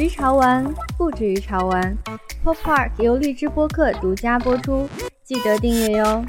[0.00, 0.64] 于潮玩，
[0.96, 1.94] 不止于潮玩。
[2.42, 4.88] Pop Park 由荔枝播客独家播出，
[5.22, 6.24] 记得订阅哟。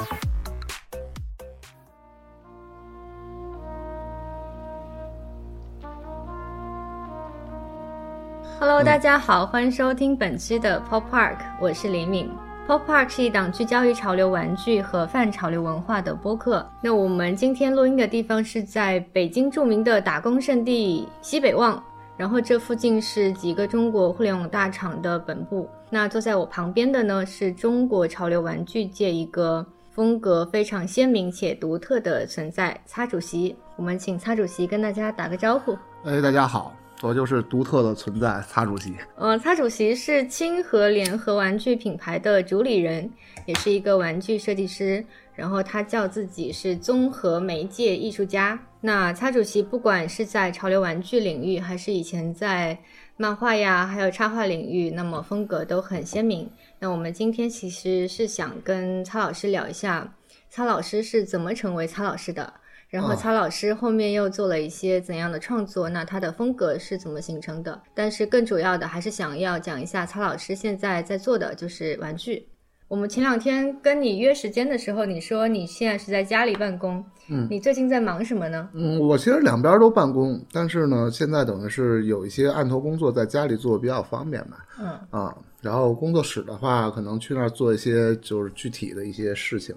[8.59, 12.29] Hello，大家好，欢迎收听本期的 Pop Park，我是李敏。
[12.67, 16.69] Pop Park 是一档聚焦于潮流玩具和泛潮流文化的播客。
[16.83, 21.81] 那我们今天录音的地方是在北京著名的打工圣地西北旺。
[22.21, 25.67] 然后这附近是几个中国互联网大厂的本部。
[25.89, 33.55] 那坐在我旁边的呢，是中国潮流玩具界一个风格非常鲜明且独特的存在——擦主席。
[33.75, 35.75] 我们请擦主席跟大家打个招呼。
[36.03, 38.94] 哎，大家好，我就是独特的存在，擦主席。
[39.16, 43.09] 呃，擦主席是清河联合玩具品牌的主理人，
[43.47, 45.03] 也是一个玩具设计师。
[45.35, 48.59] 然后他叫自己是综合媒介艺术家。
[48.80, 52.78] 那擦主席不管是在潮流玩具领域，还是以前在
[53.16, 56.50] 漫画呀，还有插画领域，那么风格都很鲜明。
[56.80, 60.16] 那我们今天其实是想跟擦老师聊一下，
[60.50, 62.52] 擦老师是怎么成为擦老师的，
[62.89, 67.80] 然后擦老师后面又做了一些怎样的创作，那他的风格是怎么形成的？
[67.94, 72.48] 但是更主要的还是想要讲一下擦老师现在在做的就是玩具。
[72.92, 78.67] 我们前两天跟你约时间的时候，你说你现在是在家里办公，嗯，你最近在忙什么呢？
[78.73, 89.73] 嗯，我其实两边都办公，但是呢，现在等于是有一些案头工作在家里做比较方便嘛，嗯啊，然后工作室的话，可能去那儿做一些就是具体的一些事情，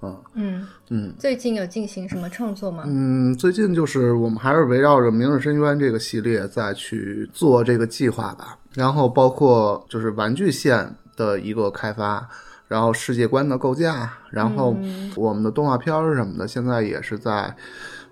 [0.00, 2.84] 啊，嗯嗯，最近有进行什么创作吗？
[2.86, 12.28] 嗯，最近就是我们还是围绕着《明日深渊》这个系列再去做这个计划吧，然后包括就是玩具线的一个开发。
[12.70, 14.76] 然后世界观的构架，然后
[15.16, 17.52] 我们的动画片儿什么的，现在也是在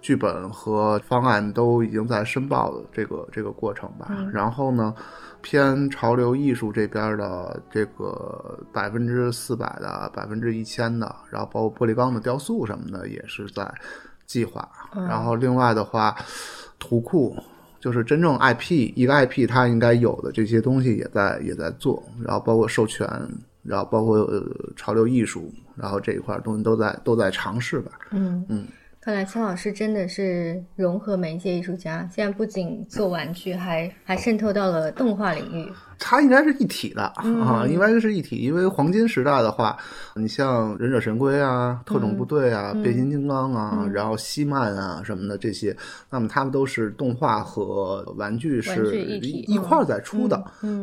[0.00, 4.10] 剧本和方案都已经在申报的这个这个过程吧。
[4.32, 4.92] 然后呢，
[5.42, 13.72] 偏潮流艺术这边的这个百分之四百的、百分之一千的，然后包括玻璃钢的雕塑什么的，也是在
[14.26, 14.68] 计划。
[14.92, 16.16] 然后另外的话，
[16.80, 17.36] 图库
[17.78, 23.08] 就是真正 IP 一个 IP 它应该有的这些东西也在也在做，然后包括授权。
[23.68, 24.42] 然后包括呃
[24.74, 27.92] 潮流艺术，然后这一块东西都在都在尝试吧。
[28.10, 28.66] 嗯嗯，
[29.00, 35.70] 看来青老师真的是融合媒介艺术家，现在不仅做玩具，还还渗透到了动画领域。
[35.98, 38.36] 它应该是一体的啊，应该是一体。
[38.36, 39.76] 因为黄金时代的话，
[40.14, 45.76] 你像忍者神龟啊、特种部队啊、变形金刚啊，然后西曼啊什么的这些，
[46.10, 50.36] 那么他们都是动画和玩具是一一块在出的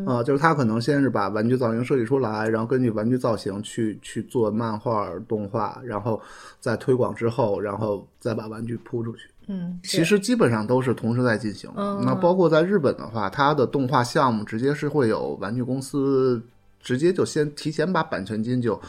[0.06, 0.22] 啊。
[0.24, 6.22] 就是他可能先是把玩具造型设计出来，然后根据玩具造型去去做漫画动画，然后
[6.60, 9.30] 再推广之后，然后再把玩具铺出去。
[9.48, 11.70] 嗯，其实基本上都是同时在进行。
[11.76, 16.42] 那包括在日本的话，它的动画项目直接是会有玩具公司
[16.82, 18.80] 直接就先提前把版权金就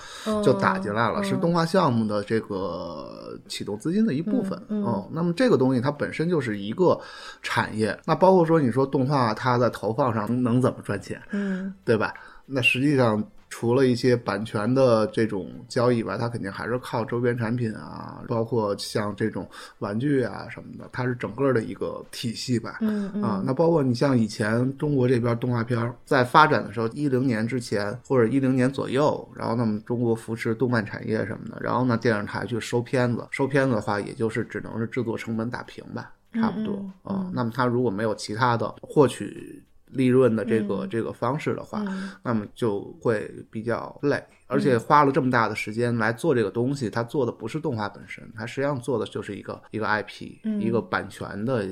[0.45, 4.61] 就打进来了，是动画项目的这个启动资金的一部分。
[4.69, 7.01] 嗯，那么这个东西它本身就是一个
[7.43, 7.99] 产业。
[8.05, 11.21] 那包括说你说动画它在投放上能怎么赚钱？
[11.31, 12.13] 嗯，对吧？
[12.47, 13.23] 那实际上。
[13.59, 22.81] 除了一些版权的这种交易外，它肯定还是靠周边产品啊，包括像这种玩具啊什么的，它是整个的一个体系吧。
[22.83, 23.23] 嗯嗯。
[23.23, 37.31] 啊，那包括你像以前中国这边动画片在发展的时候，一零年之前或者一零年左右，然后那么中国扶持动漫产业什么的，然后呢电视台去收片子，收片子的话，也就是只能是制作成本打平吧，差不多啊。
[37.33, 39.63] 那么它如果没有其他的获取。
[39.89, 41.85] 利润的这个这个方式的话，
[42.23, 51.67] 那么就会比较累，而且花了这么大的时间来做这个东西，它做的不是动画本身，它实际上做的就是一个一个 IP，一个版权的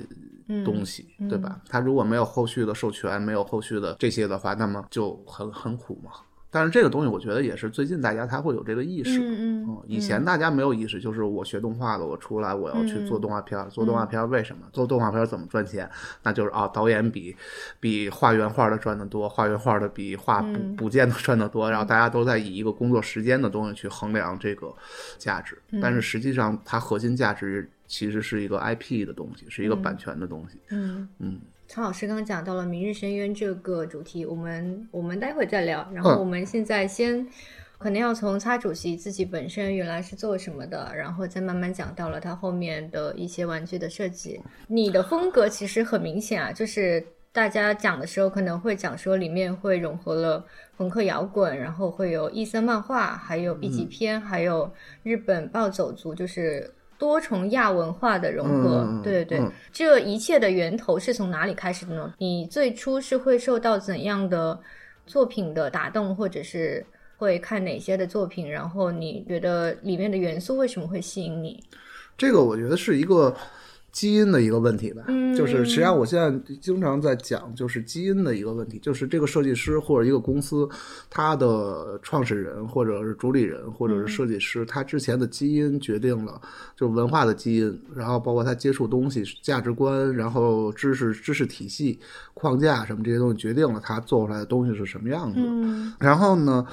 [0.65, 1.61] 东西，对吧？
[1.69, 6.11] 它如果没有后续的授权，没有后续的这些的话，那么就很很苦嘛。
[6.54, 9.19] 但是这个东西，我觉得也是最近大家才会有这个意识。
[9.19, 14.62] 嗯嗯，以前大家没有意识，就是我学动画的，我出来我要去做动画片，做动画片为什么？
[14.72, 15.91] 做动画片怎么赚钱？
[16.22, 17.34] 那就是啊，导演比
[17.80, 24.72] 比画原画的赚得多，画原画的比画补补件的赚得多，然后大家都在以一个工作时间的东西去衡量这个
[25.18, 25.59] 价值。
[25.83, 30.60] 但是实际上，它核心价值其实是一个 IP 的东西，是一个版权的东西。
[30.71, 31.41] 嗯嗯。
[31.74, 35.84] 曹老师刚刚讲到了《明日深渊》这个主题，我们我们待会再聊。
[35.92, 37.26] 然后我们现在先
[37.78, 44.41] 可能要从擦主席自己本身原来是做什么的，然后再慢慢讲到了他后面的一些玩具的设计。
[44.68, 54.72] 你的风格其实很明显啊，就是大家讲的时候可能会讲说里面会融合了朋克摇滚，然后会有异色漫画，还有 B 级片，还有
[55.03, 56.72] 日本暴走族，就是。
[56.99, 58.87] 多重亚文化的融合。
[58.89, 62.15] 嗯对对对，嗯这一切的源头是从哪里开始的呢？
[62.19, 64.59] 你最初是会受到怎样的
[65.07, 66.85] 作品的打动，或者是
[67.17, 68.51] 会看哪些的作品？
[68.51, 71.63] 然后你觉得里面的元素为什么会吸引你？
[72.17, 73.35] 这个我觉得是一个
[73.95, 75.35] 基因的一个问题吧，嗯。
[75.35, 80.69] 就是实际上我现在经常在讲，就是基因的一个问题，就是这个设计师或者一个公司，
[81.09, 86.41] 他的创始人或者是主理人或者是设计师，他之前的基因决定了
[86.77, 91.99] 就文化的基因，然后包括他接触东西、价值观，然后知识知识体系、
[92.33, 95.41] 框架什么这些东西，决定了他做出来的东西是什么样子。
[95.99, 96.65] 然后呢，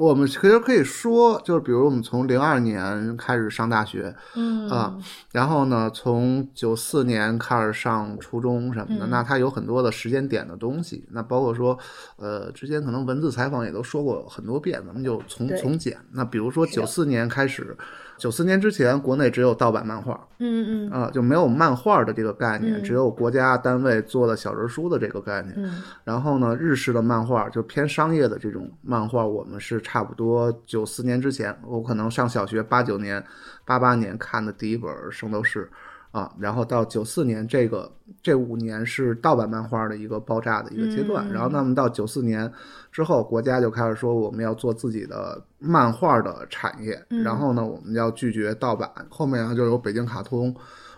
[0.00, 4.96] 我们其实可以说，就是比如我们从零二年开始上大学，嗯啊
[5.32, 11.78] 然后呢，从九四年开始上初中什么的，嗯那它有很多的时间点的东西，那包括说，
[12.16, 15.98] 呃，之前可能文字采访也都说过很多遍，咱们就从从简。
[16.12, 17.76] 那比如说九四年开始，
[18.20, 25.54] 九四年之前，国内只有盗版漫画嗯嗯啊、就没有漫画的这个概念，嗯只有国家单位做的小人书的这个概念。
[25.56, 33.24] 嗯然后呢，日式的漫画就偏商业的这种漫画，我们是差不多九四年之前，我可能上小学八九年、
[33.64, 35.64] 八八年看的第一本《圣斗士》
[36.10, 37.90] 啊，然后到九四年这个
[38.22, 42.50] 这五年是盗版漫画的一个爆炸的一个阶段，嗯然后那么到九四年
[42.90, 50.54] 之后，国家就开始说我们要做自己的漫画的产业，嗯然后呢，我们要拒绝盗版，后面呢就有北京卡通。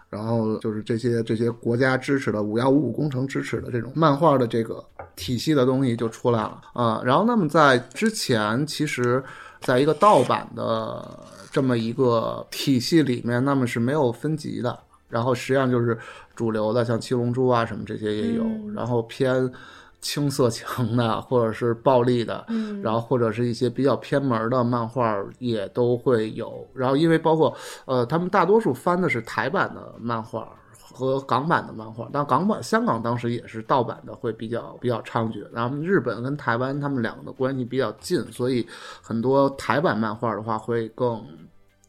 [0.09, 4.85] 然后就是这些这些国家支持的五幺五五工程支持的这种漫画的这个
[5.17, 9.25] 体系的东西就出来了啊、然后那么在之前，其实
[9.63, 11.19] 在一个盗版的
[11.51, 14.79] 这么一个体系里面，那么是没有分级的。
[15.13, 15.97] 然后实际上就是
[16.35, 19.53] 主流的，像七龙珠啊什么这些也有，嗯然后偏
[20.01, 26.67] 青色情的或者是暴力的，嗯，然后或者是一些比较偏门的漫画也都会有。
[26.75, 27.55] 然后因为包括
[27.85, 35.47] 呃，他们大多数翻的是台版的漫画和港版的漫画，但港版香港当时也是盗版的会比较比较猖獗。
[35.53, 38.67] 然后日本跟台湾他们两个的关系比较近，所以
[39.03, 41.23] 很多台版漫画的话会更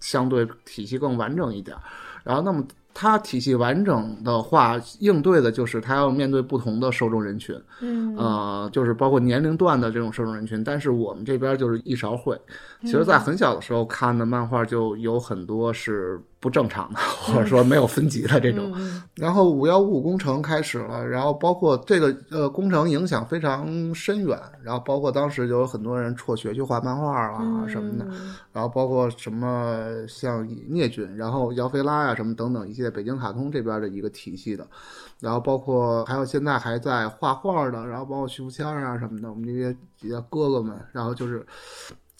[0.02, 1.76] 相对体系更完整一点。
[2.24, 2.64] 然后那么。
[2.94, 8.16] 它体系完整的话，应对的就是它要面对不同的受众人群，嗯。
[8.16, 12.38] 呃，就是包括年龄段的这种受众人群，但是我们这边就是一勺烩。
[12.84, 18.70] 其实，在很小的时候看的漫画就有很多是不正常的， 或者说没有分级的这种。
[18.76, 28.06] 嗯然后五幺五五工程开始了，然后包括这个呃工程影响非常深远，然后包括当时就有很多人辍学去画漫画啊嗯什么的，
[28.52, 34.66] 然后包括什么像聂军，然后姚菲拉呀、什么等等一些北京卡通这边的一个体系的，
[35.20, 41.46] 然后包括还有现在还在画画的，然后包括徐福谦啊什么的，我们这些几个哥哥们，然后就是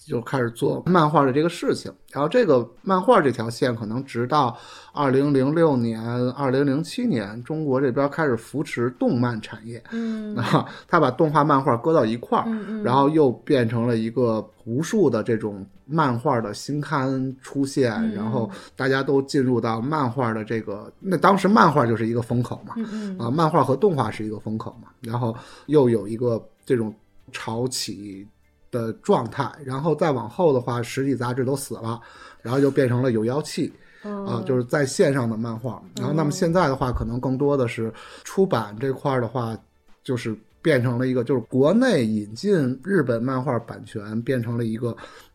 [0.06, 1.92] 就开始做漫画的这个事情。
[2.12, 4.56] 然后这个漫画这条线可能直到
[4.92, 6.00] 二零零六年、
[6.32, 9.82] 二零零七年，中国这边开始扶持动漫产业。
[9.90, 25.34] 嗯 啊，他把动画、漫画搁到一块儿，嗯嗯然后又变成了一个无数的这种漫画的新刊出现，嗯然后大家都进入到漫画的这个，那当时漫画就是一个风口嘛，嗯嗯啊，漫画和动画是一个风口嘛，然后
[25.66, 26.94] 又有一个这种
[27.32, 28.26] 潮起
[28.74, 32.00] 的状态，然后再往后的话，实体杂志都死了，
[32.42, 35.80] 然后就变成了有妖气，啊，嗯就是在线上的漫画。
[35.96, 37.92] 然后，那么现在的话，可能更多的是
[38.24, 39.56] 出版这块儿的话，
[40.02, 44.94] 就是变成了一个，就是国内引进日本漫画版权变成了一个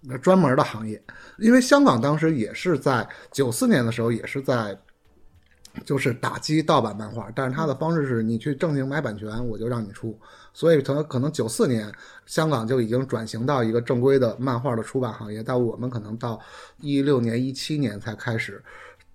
[0.09, 1.01] 呃专门的行业。
[1.37, 4.77] 因为香港当时也是在九四年的时候，也是在。
[5.85, 10.19] 就是打击盗版漫画，但是它的方式是你去正经买版权，我就让你出。
[10.53, 11.91] 所以可能可能九四年
[12.25, 16.39] 香港就已经转型到一个正规的漫画的出版行业，但我们可能到
[16.81, 18.63] 一六年、一七年才开始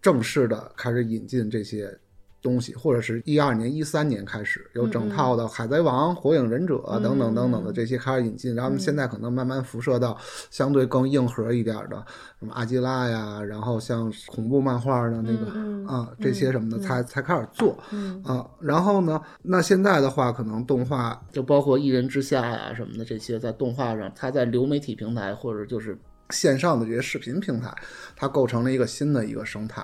[0.00, 1.98] 正式的开始引进这些
[2.44, 10.16] 东西，或者是一二年、一三年开始有整套的《海贼王》《火影忍者》等等等等的这些开始引进，然后现在可能慢慢辐射到
[10.50, 12.04] 相对更硬核一点的，
[12.38, 17.78] 什么阿基拉呀，然后像恐怖漫画的那个、嗯啊这些什么的，才才开始做。
[17.90, 25.98] 嗯啊，然后呢，那现在的话，可能动画就包括一人之下呀什么的这些，在动画上，它在流媒体平台或者就是
[26.28, 27.74] 线上的这些视频平台，
[28.14, 29.82] 它构成了一个新的一个生态。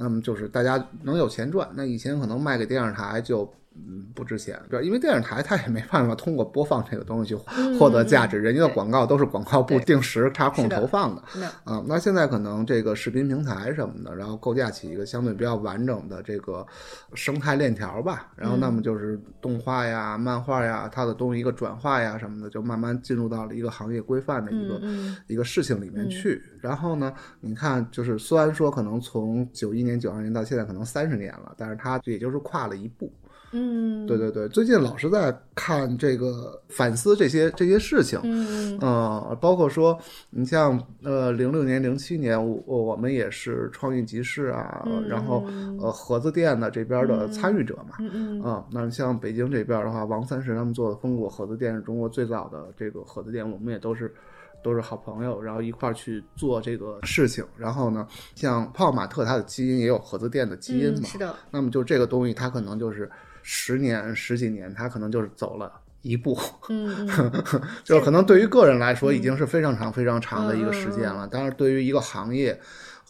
[0.00, 3.52] 那么就是大家能有钱赚，那以前可能卖给电视台就
[3.86, 7.36] 嗯不值钱，对，因为电视台它也没办法通过播放这个东西去
[7.78, 11.22] 获得价值，人家的广告都是广告部定时插空投放的。
[11.36, 16.66] 那啊、那现在可能这个视频平台什么的，然后构架起一个相对比较完整的这个
[17.14, 26.42] 生态链条吧，然后那么就是动画呀、漫画呀，它的东西一个转化呀什么的，就慢慢进入到了一个行业规范的一个、嗯一个事情里面去。
[26.60, 33.12] 然后呢，你看，就是虽然说可能从九一年、九二年到现在可能三十年了，但是它也就是跨了一步。
[33.52, 38.20] 嗯，对对对，最近老是在看这个反思这些这些事情。
[38.22, 39.98] 嗯呃，包括说，
[40.30, 45.44] 你像呃，零六年、零七年，我我们也是创意集市啊，然后
[45.80, 54.14] 呃，盒子店的这边的参与者嘛，嗯那像北京这边的话，王三石他们做的风果盒子店是中国最早的这个盒子店，我们也都是
[54.62, 57.44] 都是好朋友，然后一块儿去做这个事情。
[57.56, 63.10] 然后呢，像泡玛特它的基因也有盒子店的基因嘛，嗯是的，那么就这个东西，它可能就是
[63.50, 66.38] 十年、十几年，他可能就是走了一步，
[66.68, 67.44] 嗯嗯
[67.82, 71.26] 就是可能对于个人来说已经是非常长、非常长的一个时间了。
[71.32, 72.60] 但是对于一个行业，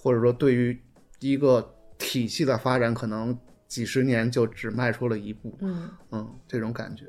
[0.01, 0.81] 或者说对于
[1.19, 7.07] 一个体系的发展，可能几十年就只迈出了一步，嗯嗯，这种感觉。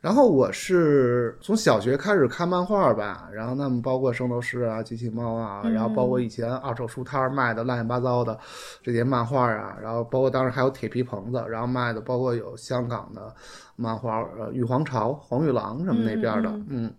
[0.00, 8.38] 然后我是从小学开始看漫画吧，然后那么包括圣斗士啊、机器猫啊，然后包括以前二手书摊儿卖的乱七八糟的
[8.82, 13.34] 这些漫画啊，然后包括当时还有铁皮棚子，然后卖的包括有香港的
[13.76, 16.90] 漫画，呃，玉皇朝、黄玉郎什么那边的，嗯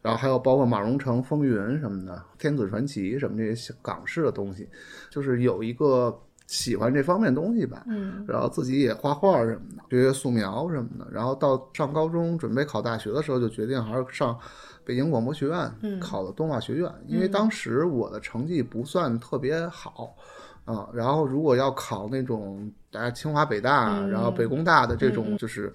[0.00, 4.68] 然后还有包括马荣成、风云什么的，天子传奇什么这些港式的东西，
[5.10, 6.16] 就是有一个
[6.48, 7.84] 喜欢这方面东西吧。
[7.86, 11.06] 嗯然后自己也画画什么的，学学素描什么的。
[11.12, 14.36] 然后到上高中准备考大学的时候，就决定还是上
[14.84, 16.92] 北京广播学院，嗯考的动画学院。
[17.06, 20.16] 因为当时我的成绩不算特别好，
[20.64, 25.72] 啊、然后如果要考那种大家清华北大，嗯然后北工大的这种就是。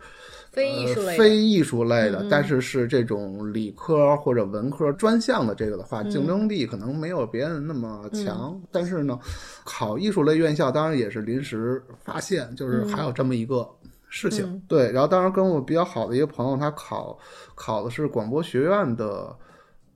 [0.54, 8.62] 非艺术类非艺术类的，但是是这种理科或者文科专项的这个的话，嗯竞争力可能没有别人那么强。
[8.72, 9.20] 但是呢，
[9.66, 13.68] 考艺术类院校当然也是临时发现，就是还有这么一个
[14.08, 14.46] 事情。
[14.46, 17.18] 嗯对，然后当然跟我比较好的一个朋友，他考
[17.56, 19.36] 考的是广播学院的。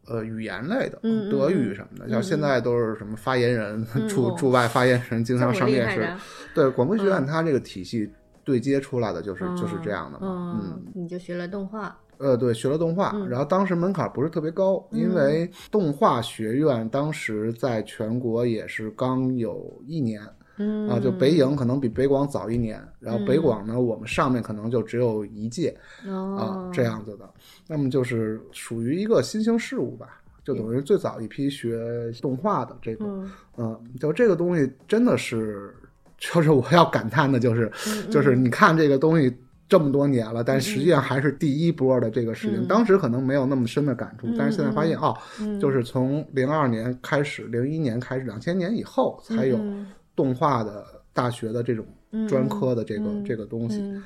[0.09, 6.07] 呃，语言类的，德语什么的，像现在都是什么发言人、驻哦驻外发言人，经常上电视。
[6.55, 8.09] 对，广播学院它这个体系
[8.47, 10.57] 对接出来的就是、就是这样的嘛。
[10.63, 20.21] 嗯，嗯，你就学了动画，呃，对，学了动画，然后当时门槛不是特别高，因为动画学院当时在全国也是刚有一年。
[20.59, 25.69] 嗯啊，就北影可能比北广早一年，然后北广呢，我们上面可能就只有一届
[26.03, 27.29] 啊哦，，这样子的。
[27.67, 35.75] 那么就是属于一个新兴事物吧，就等于最早一批学动画的这个，嗯嗯，就这个东西真的是，
[36.17, 39.31] 就是我要感叹的，就是，嗯就是你看这个东西
[39.69, 42.61] 这么多年了，但实际上还是第一波的这个事情。
[42.63, 42.67] 嗯。
[42.67, 45.59] 当时可能没有那么深的感触，但是现在发现哦，嗯。
[45.59, 49.87] 就是从零二年开始，零一年开始，两千年以后才有嗯。
[50.15, 50.83] 动画的
[51.13, 51.85] 大学的这种
[52.27, 53.79] 专科的这个、嗯这个东西。
[53.81, 54.03] 嗯。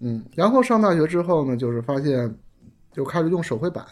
[0.00, 2.34] 嗯，然后上大学之后呢，就是发现
[2.90, 3.84] 就开始用手绘板，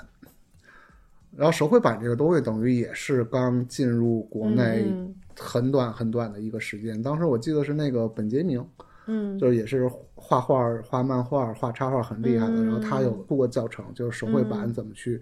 [1.36, 7.02] 然后手绘板这个东西等于也是刚进入国内嗯很短很短的一个时间。
[7.02, 8.64] 当时我记得是那个本杰明，
[9.06, 15.20] 嗯就是也是画画、画漫画、画插画很厉害的，嗯然后他有出过教程，就是手绘板怎么去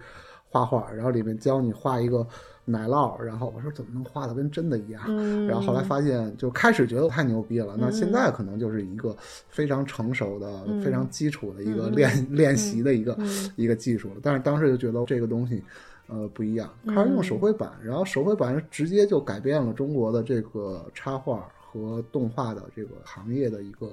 [0.49, 2.27] 画画，然后里面教你画一个
[2.65, 5.03] 奶酪，然后我说怎么能画的跟真的一样？
[5.07, 7.77] 嗯，然后后来发现，就开始觉得太牛逼了。
[7.79, 9.17] 那现在可能就是一个
[9.49, 13.17] 非常成熟的、非常基础的一个练、练习的一个、
[13.57, 14.17] 一个技术了。
[14.23, 15.63] 但是当时就觉得这个东西，
[16.09, 16.69] 呃，不一样。
[16.87, 23.93] 开始用手绘板，然后手绘板直接就改变了中国的这个插画和动画的这个行业的一个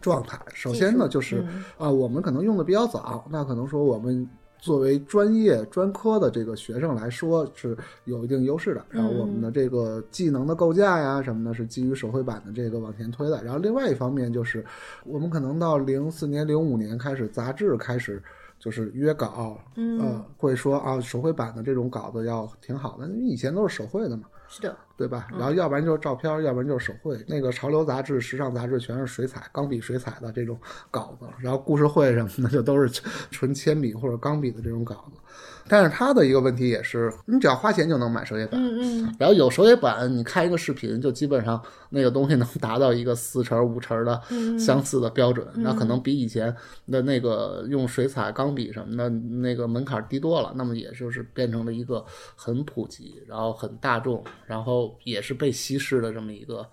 [0.00, 0.38] 状态。
[0.52, 1.44] 首先呢，就是
[1.78, 4.28] 啊、我们可能用的比较早，那可能说我们。
[4.62, 13.42] 作为专业专科的这个学生来说是有一定优势的，然后我们的这个技能的构架呀什么的，是基于手绘板的这个往前推的。
[13.42, 14.64] 然后另外一方面就是，
[15.04, 18.22] 我们可能到零四年、零五年开始，杂志开始
[18.62, 24.28] 就是约稿，嗯呃，会说啊手绘版的这种稿子要挺好的，因为以前都是手绘的嘛。
[24.48, 25.28] 是的，对吧？
[25.32, 27.18] 然后要不然就是照片，要不然就是手绘。
[27.26, 30.58] 那个潮流杂志、时尚杂志全是水彩、钢笔水彩的这种
[30.90, 35.18] 稿子，然后故事会什么的就都是纯 铅笔或者钢笔的这种稿子。
[35.72, 44.20] 但是它的一个问题也是，你只要花钱就能买手写板，嗯嗯然后有手写板，你看一个视频，就基本上那个东西能达到一个四成五成的
[44.58, 46.54] 相似的标准，那可能比以前
[46.90, 50.52] 的那个用水彩、钢笔什么的那个门槛低多了。
[50.56, 52.04] 那么也就是变成了一个
[52.36, 56.68] 很普及，然后很大众，然后也是被稀释的这么一个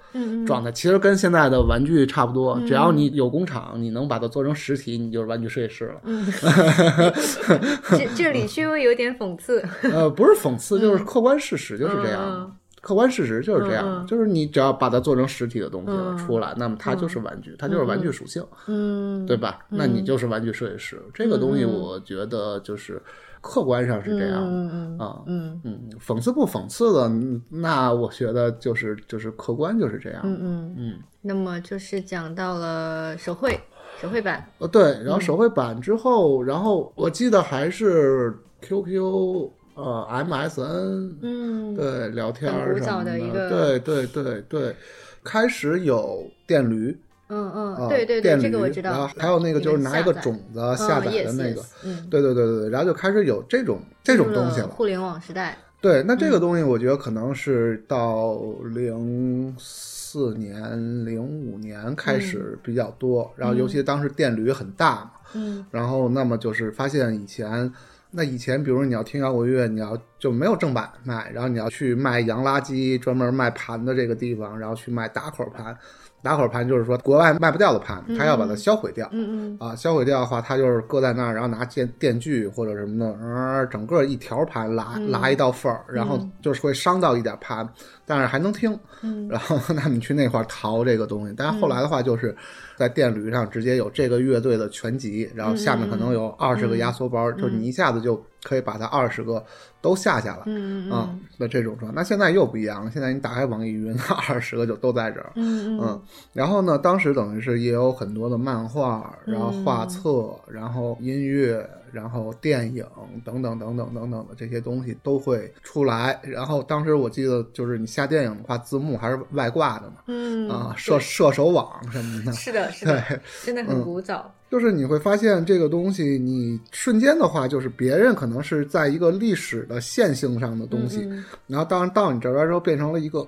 [0.46, 0.70] 状态。
[0.74, 6.02] 其实跟现在的玩具差不多，只要你有工厂，你能把它做成实体，你就是玩具设计师了。
[6.04, 6.26] 嗯，
[7.98, 12.22] 这这里稍微有点讽刺，呃，不是讽刺， 就是客观事实就是这样。
[12.24, 14.08] 嗯客观事实就是这样，嗯嗯。
[14.08, 19.60] 就是你只要把它做成实体的东西了嗯出来，那么它就是玩具，它就是玩具属性，嗯，对吧？
[19.68, 20.98] 那你就是玩具设计师。
[21.14, 23.02] 这个东西我觉得就是
[23.42, 24.48] 客观上是这样的。
[24.48, 25.60] 嗯嗯啊，嗯。
[25.66, 30.22] 嗯，讽刺不讽刺的，嗯那我觉得就是就是客观就是这样。
[30.24, 33.60] 嗯嗯，嗯，那么就是讲到了手绘
[34.02, 42.52] 手绘版，呃，对，然后手绘版之后，然后我记得还是 QQ 呃 MSN 嗯，对聊天
[42.82, 43.18] 什么的
[43.50, 44.76] 对对对对，
[45.24, 46.98] 开始有电驴。
[47.32, 54.68] 嗯嗯，啊，对对对，这个我知道，然后还有那个就是拿一个种子下载的那个，嗯，对对对对对，然后就开始有这种这种东西了。
[54.68, 58.36] 互联网时代，对，那这嗯个东西我觉得可能是到
[58.74, 67.72] 零四年、零五年开始比较多，然后尤其当时电驴很大嘛，嗯然后那么就是发现以前。
[68.12, 75.78] 那以前，比如你要听摇滚乐，你要就没有正版卖，然后你要去卖洋垃圾，专门卖盘的这个地方，然后去卖打口盘。
[76.22, 79.08] 打火盘就是说国外卖不掉的盘，他要把它销毁掉。
[79.12, 85.12] 嗯嗯啊，销毁掉的话，他就是搁在那儿，然后拿电电锯或者什么的，呃，整个一条盘拉嗯。
[85.12, 87.68] 拉一道缝儿，然后就是会伤到一点盘，
[88.06, 88.78] 但是还能听。
[89.02, 89.28] 嗯。
[89.30, 92.36] 然后那你去那块儿淘这个东西，但是后来的话就是
[92.76, 99.44] 在电驴上直接有这个乐队的全集，然后下面可能有二十个压缩包，就是你一下子就可以把它二十个
[99.82, 100.44] 都下下来。
[100.46, 102.92] 嗯嗯啊，那这种状态，那现在又不一样了。
[102.92, 103.96] 现在你打开网易云，
[104.28, 105.32] 二十个就都在这儿。
[105.36, 106.02] 嗯嗯，
[106.34, 112.86] 然后呢，当时等于是也有很多的漫画，然后画册，然后音乐，然后电影
[113.24, 116.20] 等等等等等等的这些东西都会出来。
[116.24, 122.32] 然后当时我记得就是你下电影的话，字幕还是外挂的嘛，嗯啊，射射手网什么的。
[122.34, 133.26] 是的，是的， 对，真的很古早，就是你会发现这个东西，你瞬间的话，就是别人可能是在一个历史的线性上的东西，嗯然后当然到你这边之后变成了一个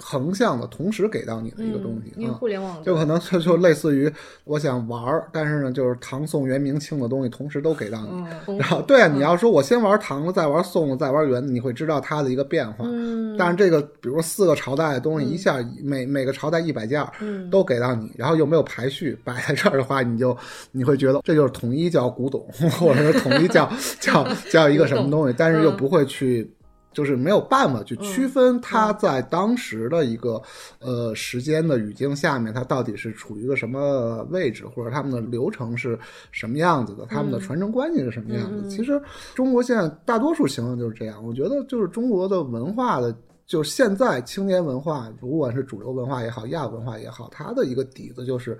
[0.00, 2.36] 横向的，同时给到你的一个东西嗯因为啊。
[2.38, 4.10] 互联网就可能就就类似于
[4.44, 8.08] 我想玩儿，但是呢，就是唐宋元明清的东西同时都给到你。
[8.46, 12.84] 嗯 然后，对啊，你要说我先玩唐的，再玩宋的，再玩元的，你会知道它的一个变化。
[12.86, 20.36] 嗯，但是这个，比如说四个朝代的东西，一下每每个朝代一百件儿嗯都给到你，然后又没有排序摆在这儿的话，你就
[20.72, 22.40] 你会觉得这就是统一叫古董，
[22.78, 26.50] 或者是统一叫 叫叫一个什么东西，但是又不会去。
[26.92, 30.40] 就是没有办法去区分它在当时的一个、
[30.80, 35.98] 呃时间的语境下面，它到底是处于一个什么位置，或者他们的流程是
[36.32, 38.68] 什么样子的，他们的传承关系是什么样子。
[38.68, 39.00] 其实
[39.34, 41.24] 中国现在大多数情况就是这样。
[41.24, 43.14] 我觉得就是中国的文化的，
[43.46, 48.58] 就是现在青年文化，不管是主流文化也好，亚文化也好，它的一个底子就是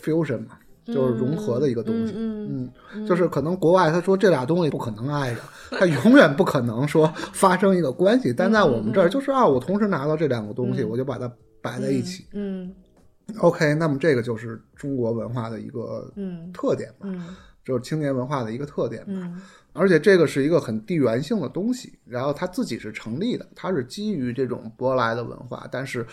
[0.00, 0.58] fusion 嘛。
[0.86, 5.40] 就是融合的一个东西，嗯嗯，就是可能国外他说这俩东西不可能挨着，
[5.78, 12.24] 他永远不可能说发生一个关系，但在我们这儿就是啊，我同时拿到这两个东西，我就把它摆在一起。
[12.32, 12.72] 嗯
[13.38, 19.12] OK，那么这个就是中国文化的一个嗯特点吧，嗯就是青年文化的一个特点吧。
[19.12, 19.42] 嗯
[19.78, 26.06] 而且这个是一个很地缘性的东西，然后它自己是成立的，它是基于这种舶来的文化，但是，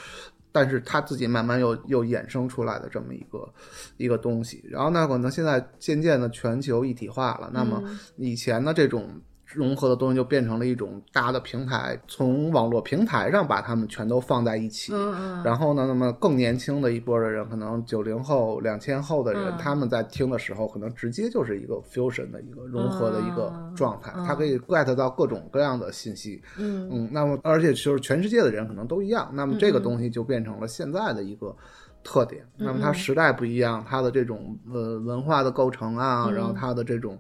[0.54, 3.54] 但是他自己慢慢又又衍生出来的这么一个
[3.98, 4.64] 一个东西。
[4.70, 7.84] 然后呢，可能现在渐渐的全球一体化了，那么
[8.16, 9.22] 以前的这种。
[9.54, 14.94] 融合的东西就变成了一种大的平台，从网络平台上把它们全都放在一起。
[14.94, 26.42] 嗯嗯然后呢，那么更年轻的一波的人，可能九零后、两千后的人，嗯他们在听的时候，可能直接就是一个 fusion 的一个融合的一个嗯状态，它可以 get 到各种各样的信息。
[26.58, 31.56] 嗯嗯，那么而且就是全世界的人可能都一样，那么这个东西就变成了现在的一个。
[32.04, 37.18] 特点，那么它时代不一样，它的这种呃文化的构成啊，然后它的这种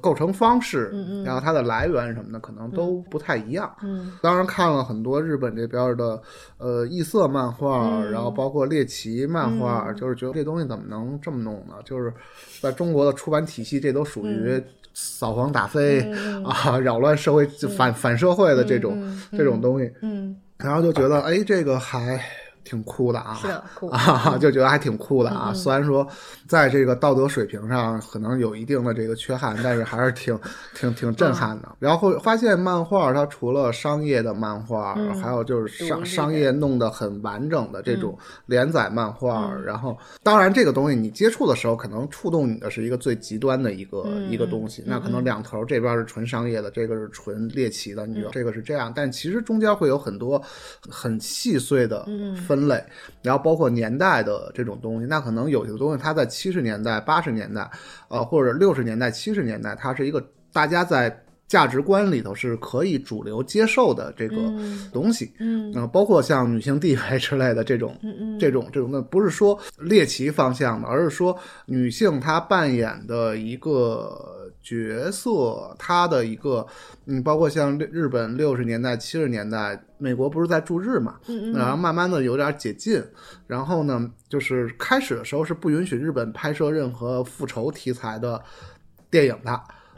[0.00, 0.92] 构成方式，
[1.24, 3.74] 然后它的来源什么的，可能都不太一样。
[3.82, 4.12] 嗯。
[4.20, 6.20] 当然看了很多日本这边的
[6.58, 11.74] 呃异色漫画，然后包括猎奇漫画，就是觉得这东西怎么能这么弄呢？
[11.84, 12.12] 就是
[12.60, 16.00] 在中国的出版体系，这都属于扫黄打非、
[16.44, 19.90] 啊，扰乱社会、反反社会的这种、这种东西。
[20.02, 20.36] 嗯。
[20.58, 22.18] 然后就觉得，哎，这个还
[22.66, 25.52] 挺酷的啊，是的，酷啊，就觉得还挺酷的啊。
[25.54, 26.06] 虽然说
[26.48, 30.38] 在这个道德水平上可能有一定的这个缺憾，但是还是挺
[30.74, 31.68] 挺挺震撼的。
[31.78, 39.52] 然后发现漫画它除了商业的漫画，嗯还有就是商商业弄得很完整的这种连载漫画。
[39.52, 44.82] 嗯然后当然这个东西你接触的时候，可能触动你的是一个最极端的一个、嗯一个东西。
[44.86, 50.40] 那可能两头这边是纯商业的，这个是纯猎奇的，你觉得这个是这样，但其实中间会有很多
[50.88, 52.06] 很细碎的
[52.46, 52.82] 分类，
[53.22, 55.06] 然后包括年代的这种东西。
[55.06, 57.70] 那可能有些东西它在七十年代、八十年代，
[58.08, 65.32] 呃，或者六十年代、七十年代，它是一个大家在价值观里头是可以主流接受的这个嗯东西。
[65.38, 67.96] 嗯嗯、包括像女性地位之类的这种，
[68.40, 74.35] 这种这种的，不是说猎奇方向的，而是说女性她扮演的一个
[74.66, 76.66] 角色，他的一个，
[77.04, 83.00] 嗯，包括像日本六十年代、七十年代，美国不是在驻日嘛，嗯然后慢慢的有点解禁，
[83.46, 88.42] 然后呢，就是开始的时候是不允许日本拍摄任何复仇题材的
[89.08, 89.52] 电影的。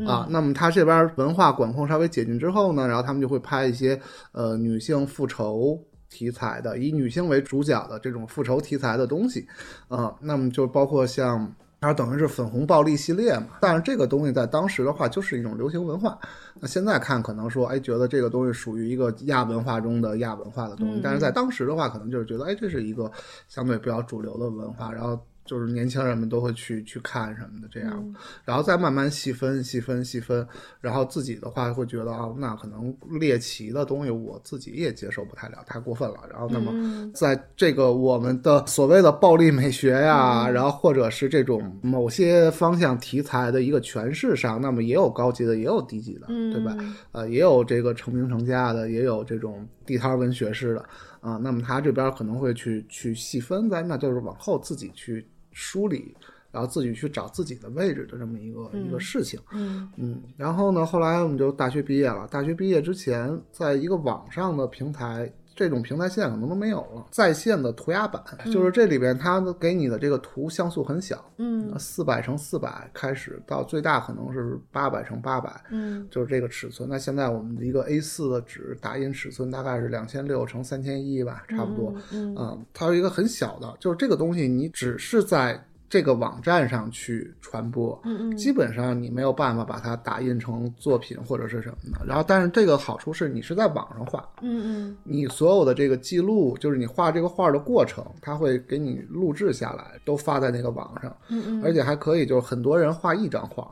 [0.06, 3.98] 啊，那么他这边文化管控稍微解禁之后呢，然后他们就会拍一些
[4.32, 9.48] 呃女性复仇题材的，以女性为主角的这种复仇题材的东西，
[9.88, 11.50] 啊，那么就包括像。
[11.80, 16.18] 它等于是粉红暴力系列嘛，但是这个东西在当时的话就是一种流行文化。
[16.60, 23.10] 那现在看可能说，哎，觉得这个东西属于一个亚文化中的亚文化的东西，但是在当时的话，可能就是觉得，哎，这是一个
[23.46, 30.46] 相对比较主流的文化，然后就是年轻人们都会去去看什么的这样，然后再慢慢细分、细分、细分，
[30.80, 36.16] 然后自己的话会觉得啊，那可能猎奇的东西我自己也接受不太了，太过分了。
[36.30, 46.76] 然后那么嗯在这个我们的所谓的暴力美学呀，然后或者是这种某些方向题材的一个诠释上，那么也有高级的，也有低级的，对吧？
[47.12, 50.84] 呃，也有这个成名成家的，也有这种地摊文学式的
[51.20, 55.26] 啊、那么他这边可能会去去细分，在那就是往后自己去
[55.58, 56.14] 梳理，
[56.52, 59.40] 然后自己去找自己的位置的这么一个、一个事情。
[59.50, 62.28] 嗯嗯，然后呢，后来我们就大学毕业了。
[62.28, 67.04] 大学毕业之前，在一个网上的平台，这种平台现在可能都没有了。
[67.10, 76.88] 在线的涂鸦版，就是这里边它给你的这个图像素很小，嗯四百乘四百开始到最大可能是八百乘八百，嗯就是这个尺寸。
[76.88, 81.92] 那现在我们的一个 A 四的纸打印尺寸大概是两千六乘三千一吧，差不多。
[82.12, 92.04] 嗯嗯，它有一个很小的，就是这个东西你只是在这个网站上去传播，嗯嗯基本上你没有办法把它打印成作品或者是什么的。
[92.06, 103.70] 然后，但是这个好处是你是在网上画，嗯你所有的这个记录，就是你画这个画的过程，它会给你录制下来，都发在那个网上，嗯嗯而且还可以就是很多人画一张画。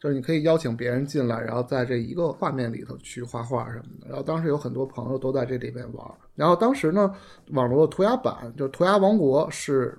[0.00, 4.06] 就是你可以邀请别人进来，然后在这一个画面里头去画画什么的。
[4.06, 6.06] 然后当时有很多朋友都在这里边玩。
[6.36, 7.12] 然后当时呢，
[7.50, 9.98] 网络的涂鸦版就是涂鸦王国是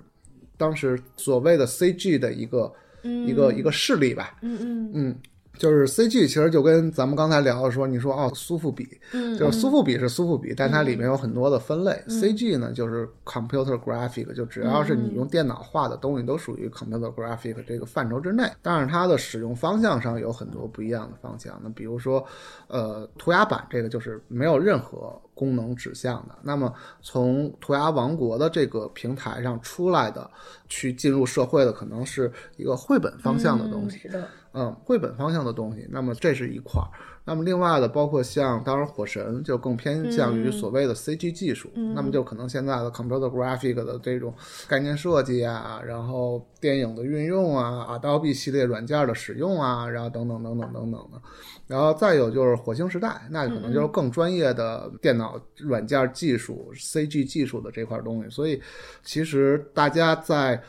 [0.60, 2.70] 当时所谓的 CG 的一个、
[3.02, 4.36] 一个一个势力吧。
[4.42, 5.16] 嗯嗯嗯，
[5.60, 12.02] 就是 CG 其实就跟咱们刚才聊的说，你说哦，苏富比，嗯就是苏富比是苏富比，但它里面有很多的分类。
[12.08, 18.50] CG 呢就是 computer graphic，就只要是你用电脑画的东西都属于 computer graphic 这个范畴之内。
[18.62, 21.60] 但是它的使用方向上有很多不一样的方向。
[21.62, 22.24] 那比如说，
[22.68, 26.34] 呃，涂鸦版这个就是没有任何功能指向的。
[26.42, 30.30] 那么从涂鸦王国的这个平台上出来的，
[30.70, 33.98] 去进入社会的，可能是一个绘本方向的东西。
[33.98, 36.88] 是的，嗯，绘本方向的东西，那么这是一块儿。
[37.22, 44.34] 那么另外的，包括像当然火神就更偏向于所谓的 CG 技术，那么就可能现在的 computer graphic 的这种
[44.66, 51.20] 概念设计啊，然后电影的运用啊，Adobe 系列软件的使用啊，然后等等等等等等的。
[51.68, 58.30] 然后再有就是火星时代，那可能就是更专业的电脑软件技术、CG 技术的这块东西。
[58.30, 58.60] 所以
[59.04, 60.60] 其实大家在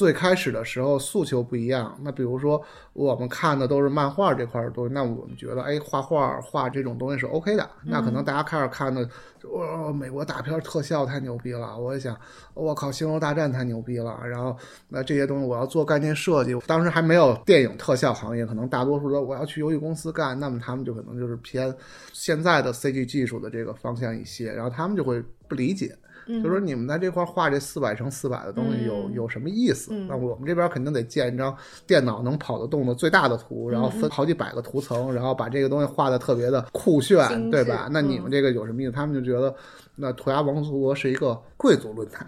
[0.00, 1.94] 最开始的时候诉求不一样。
[2.02, 2.58] 那比如说
[2.94, 7.68] 我们看的都是漫画这块的东西，那我们觉得哎，画画画这种东西是 OK 的。
[7.84, 9.06] 那可能大家开始看的，
[9.52, 11.78] 哇、美国大片特效太牛逼了。
[11.78, 12.18] 我也想，
[12.54, 14.18] 我靠，星球大战太牛逼了。
[14.26, 14.56] 然后
[14.88, 21.74] 那这些东西我要做概念设计，当时还没有电影特效行业，可能大多数的我要去游戏公司干，那么他们就可能就是偏
[22.14, 25.94] 现在的 CG 技术的这个方向一些，然后他们就会不理解。
[26.42, 29.90] 就说你们在这块画这四百乘四百的东西有、嗯有什么意思？
[29.92, 37.88] 嗯那我们这边肯定得建一张电脑能跑得动的最大的图，然后分好几百个图层，然后把这个东西画的特别的酷炫，对吧？
[37.90, 38.92] 那你们嗯这个有什么意思？
[38.92, 39.54] 他们就觉得
[40.00, 42.26] 那涂鸦王国是一个贵族论坛，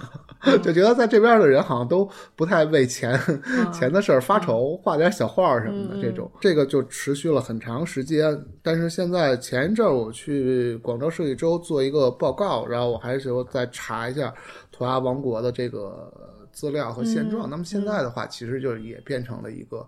[0.62, 3.18] 就觉得在这边的人好像都不太为钱、
[3.72, 6.30] 钱的事儿发愁，画点小画什么的这种。
[6.40, 8.38] 这个就持续了很长时间。
[8.62, 14.32] 但是现在前一阵儿我去广州设计周做一个报告，然后我还是说再查一下
[14.70, 16.12] 涂鸦王国的这个
[16.52, 17.48] 资料和现状。
[17.48, 19.86] 那么现在的话，其实就也变成了一个。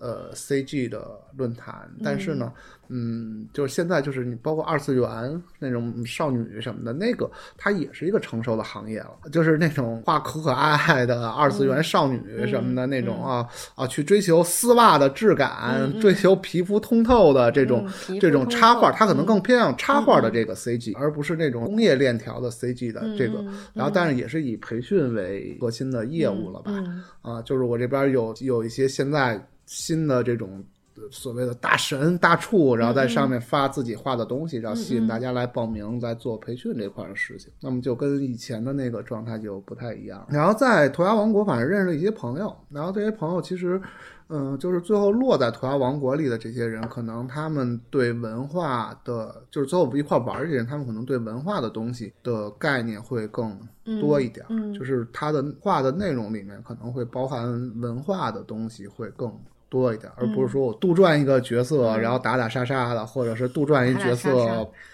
[0.00, 2.50] 呃，CG 的论坛，但是呢，
[2.88, 17.86] 嗯，就是现在就是你包括二次元那种少女什么的，那个它也是一个成熟的行业了，就是那种画可可爱爱的二次元少女什么的那种啊啊，去追求丝袜的质感，追求皮肤通透的这种
[18.18, 23.44] 这种插画，它可能更偏向插画的这个 CG，而不是那种工业链条的 CG 的这个。
[23.74, 26.72] 然后，但是也是以培训为核心的业务了吧？
[27.20, 29.46] 啊，就是我这边有有一些现在。
[29.70, 30.64] 新的这种
[31.12, 37.52] 所谓的大神大处，然后在上面发自己画的东西，然后吸引大家来报名，来做培训这块的事情。
[37.60, 40.26] 那么就跟以前的那个状态就不太一样。
[40.28, 43.80] 然后在涂鸦王国，反正认识了一些朋友，然后这些朋友其实，
[44.28, 53.56] 嗯，就是最后落在涂鸦王国里的这些人，可能他们对文化的，就是最后不一块玩这些人，他们可能对文化的东西的概念会更
[54.00, 57.48] 多一点，就是他的画的内容里面可能会包含
[57.80, 59.32] 文化的东西会更。
[59.70, 64.30] 多一点，而不是说我杜撰一个角色，然后打打杀杀的，或者是杜撰一角色，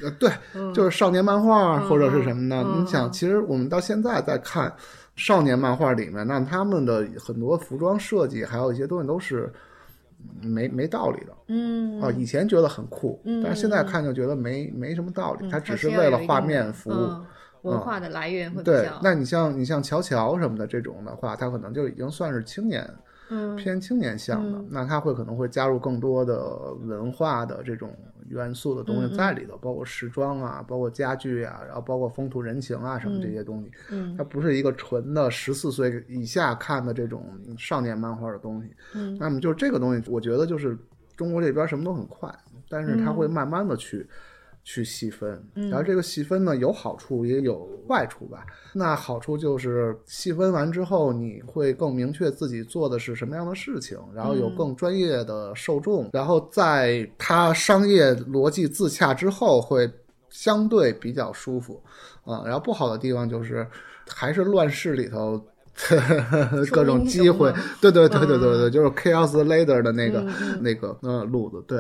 [0.03, 0.31] 呃，对，
[0.75, 2.63] 就是少年漫画或者是什么的。
[2.63, 4.71] 你想，其实我们到现在在看
[5.17, 9.51] 少年漫画里面，那他们的很多服装设计，还有一些东西都是
[10.43, 11.33] 没没道理的。
[11.49, 17.09] 嗯，啊，以前觉得很酷，但是现在看就觉得没没什么道理，它只是为了画面服务。
[17.63, 18.73] 文化的来源会比较。
[18.73, 22.89] 对，那你像你像乔乔什么的这种的话，他可能就已经算是青年。
[23.57, 27.97] 偏青年向的，那他会可能会加入更多的文化的这种
[28.29, 33.71] 元素的东西在里头，包括时装啊，包括家具啊，然后包括风土人情啊什么这些东西。
[33.91, 37.25] 嗯，它不是一个纯的十四岁以下看的这种
[37.59, 38.71] 少年漫画的东西。
[38.95, 40.77] 嗯，那么就是这个东西，我觉得就是
[41.17, 42.33] 中国这边什么都很快，
[42.69, 44.07] 但是它会慢慢的去。
[44.69, 48.45] 去细分，然后这个细分呢有好处也有坏处吧。
[48.73, 59.89] 那好处就是细分完之后，你会更明确自己做的是什么样的事情，然后有更专业的受众，然后在它商业逻辑自洽之后，会
[60.31, 61.81] 相对比较舒服
[62.25, 62.43] 啊。
[62.45, 63.65] 然后不好的地方就是
[64.09, 65.41] 还是乱世里头。
[66.73, 70.27] 各种机会，对对对对对对，就是 chaos later 的那个
[70.61, 71.79] 那个呃路子，对，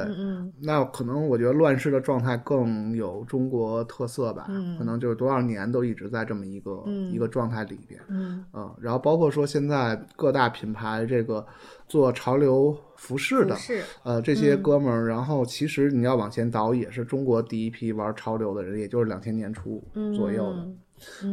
[0.61, 4.47] 那可能我觉得乱世的状态更有中国特色吧，
[4.79, 8.45] 可能就是多少年都一直在这么一个一个状态里边，嗯，
[8.81, 11.45] 然后包括说现在各大品牌这个
[11.89, 13.55] 做潮流服饰的，
[14.03, 19.83] 呃，这些哥们儿，然后其实你要往前倒，也是中国第一批玩潮流的人，也就是两千年初
[20.15, 20.67] 左右的。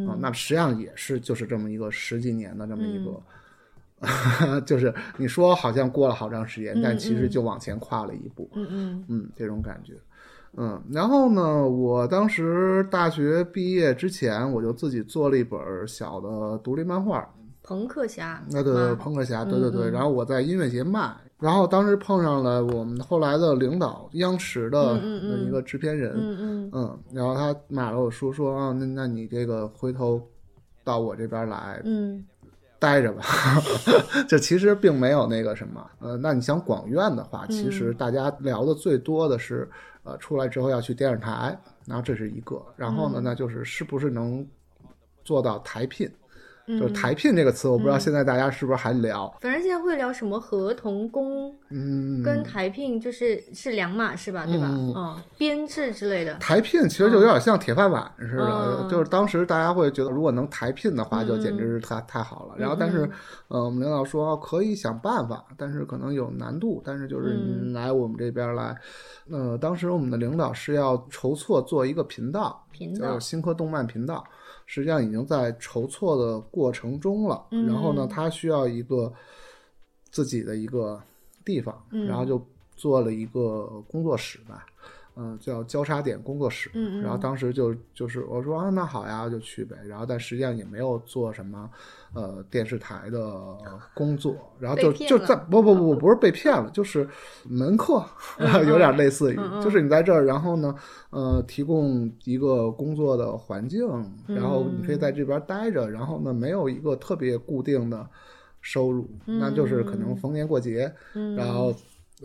[0.07, 9.05] 啊，那实际上也是就是这么一个十几年的这么一个， 就是你说好像过了好长时间，但其实就往前跨了一步，嗯嗯。
[9.07, 9.93] 嗯，这种感觉，
[10.57, 17.27] 嗯，然后呢，我当时大学毕业之前，我就自己做了一本小的独立漫画，
[17.63, 21.13] 朋克侠，那对对，朋克侠，对对对，然后我在音乐节卖。
[21.43, 24.97] 然后当时碰上了我们后来的领导，央视的
[25.45, 30.25] 一个制片人，嗯嗯，然后他买了我书，说啊，那那你这个回头
[30.85, 32.23] 到我这边来，嗯，
[32.79, 33.25] 待着吧。
[34.25, 39.69] 就其实并没有那个什么，呃，那你想广院的话，其实大家聊的最多的是，
[40.03, 44.47] 呃，出来之后要去电视台，然后这是一个，然后呢，那就是是不是能
[45.25, 46.09] 做到台聘。
[46.65, 49.29] 就是台聘这个词，我不知道现在大家是不是还聊。
[49.41, 54.45] 反正现在会聊什么合同工，嗯，跟台聘就是是两码事吧？
[54.45, 54.67] 对吧？
[54.71, 56.33] 嗯，编制之类的。
[56.35, 62.55] 台聘其实就有点像铁饭碗似的，就是当时大家会觉得，如果能台聘的话，就简直是太太好了。
[62.57, 63.09] 然后，但是，
[63.49, 66.81] 呃，我们领导说可以想办法，但是可能有难度。
[66.85, 67.37] 但是就是
[67.73, 68.75] 来我们这边来，
[69.29, 72.65] 呃，当时我们的领导是要筹措做一个频道，
[72.97, 74.23] 叫新科动漫频道。
[74.65, 79.11] 实际上已经在筹措的过程中了，然后呢，他需要一个
[80.11, 81.01] 自己的一个
[81.45, 82.43] 地方，然后就
[82.75, 84.65] 做了一个工作室吧。
[85.15, 86.71] 嗯，叫交叉点工作室，
[87.01, 89.77] 然后当时就就是我说啊，那好呀，就去呗。
[89.87, 91.69] 然后但实际上也没有做什么，
[92.13, 93.55] 呃，电视台的
[93.93, 97.07] 工作，然后就就在不不不不是被骗了，就是
[97.47, 98.03] 门客，
[98.67, 100.73] 有点类似于，就是你在这儿，然后呢，
[101.11, 103.87] 呃，提供一个工作的环境，
[104.27, 108.03] 然后你可以在这边待着，然后呢，没有一个特别固定的
[108.61, 110.91] 收入，那就是可能逢年过节，
[111.37, 111.71] 然后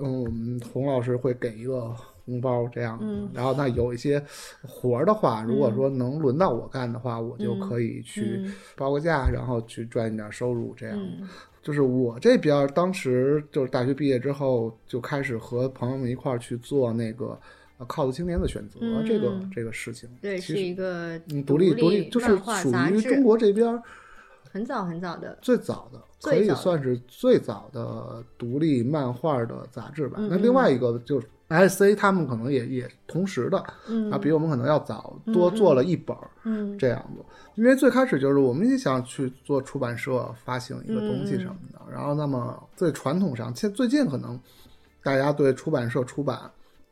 [0.02, 1.94] 嗯，洪老师会给一个。
[2.28, 3.00] 红包这样
[3.32, 4.22] 然后那有一些
[4.62, 10.96] 活儿的话，如果说能轮到我干的话，我就可以去嗯报个价，然后去赚一点收入这样。
[11.00, 11.26] 嗯
[11.60, 17.38] 就是我这边当时就是大学毕业之后就开始和朋友们一块儿去做那个
[17.76, 20.08] 呃靠子青年的选择、嗯这个这个事情。
[20.22, 23.82] 对，是其实一个嗯，独立独立就是属于中国这边儿
[24.50, 30.16] 很早很早的，最早的，可以算是最早的独立漫画的杂志吧。
[30.18, 37.24] 嗯那另外一个就是 SC，他们可能也也同时的，嗯啊，比我们可能要早多做了一本儿嗯这样子。
[37.54, 44.38] 因为最开始就是我们也想去做出版社发行一个东嗯西什么的，然后那么最传统上，现最近可能
[45.02, 46.38] 大家对出版社出版。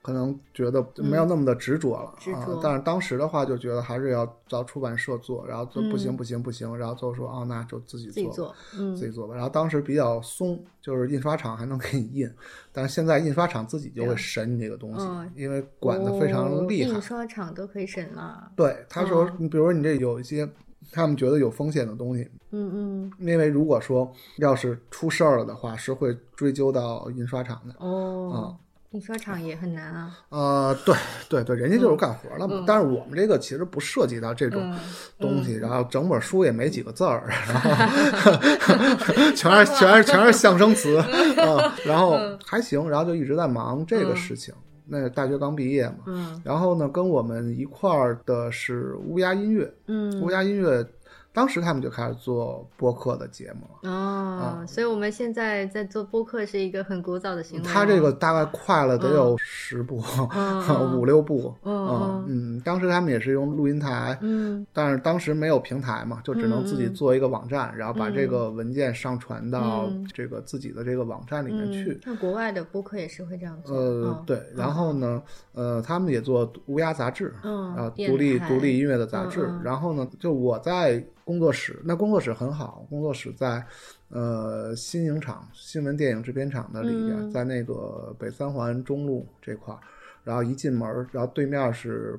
[0.06, 9.34] 可能觉得没有那么的执着了、啊但是当时的话就觉得还是要找出版社做，然后做不行嗯不行不行，然后最后说啊那就自己做，自己做，嗯自己做吧。
[9.34, 12.30] 然后当时比较松，就是印刷厂还能给你印，
[12.70, 16.90] 但是现在印刷厂自己就会审你这个东西，嗯因为管的非常厉害。
[16.90, 20.48] 哦印刷厂都可以审了，对，他说哦，你比如说你这有一些
[20.92, 27.74] 他们觉得有风险的东西，嗯嗯，因为如果说要是出事儿了的话，是会追究到印刷厂的。
[27.80, 28.56] 哦，
[28.92, 30.94] 印刷厂也很难啊，呃，对
[31.28, 32.54] 对对，人家就是干活了嘛。
[32.58, 34.78] 嗯但是我们这个其实不涉及到这种嗯
[35.18, 38.32] 东西，然后整本书也没几个字儿，然后
[39.36, 44.54] 全是全是全是象声词啊， 然后还行，然后就一直在忙这个事情。
[44.88, 46.40] 那大学刚毕业嘛，嗯。
[46.44, 50.20] 然后呢，跟我们一块儿的是乌鸦音乐，嗯。
[50.22, 50.86] 乌鸦音乐
[51.36, 53.90] 当时他们就开始做播客的节目了。
[53.90, 57.70] 哦，所以我们现在在做播客是一个很古早的行为哦。
[57.70, 60.02] 他这个大概快了得有十部、
[60.34, 73.76] 嗯 五六部，嗯嗯嗯，当时他们也是用录音台，嗯但是当时没有平台嘛，就只能自己做一个网站，然后把这个文件上传到嗯这个自己的这个网站里面去嗯。，那国外的播客也是会这样做。
[73.76, 75.22] 呃嗯，对，然后呢，
[75.52, 79.52] 呃，他们也做乌鸦杂志，嗯然后电独立独立音乐的杂志。
[79.62, 83.66] 然后呢，就我在工作室，那工作室很好，工作室在
[84.10, 89.80] 呃新影厂新闻电影制片厂的里边，嗯在那个北三环中路这块儿，
[90.22, 92.18] 然后一进门儿，然后对面是。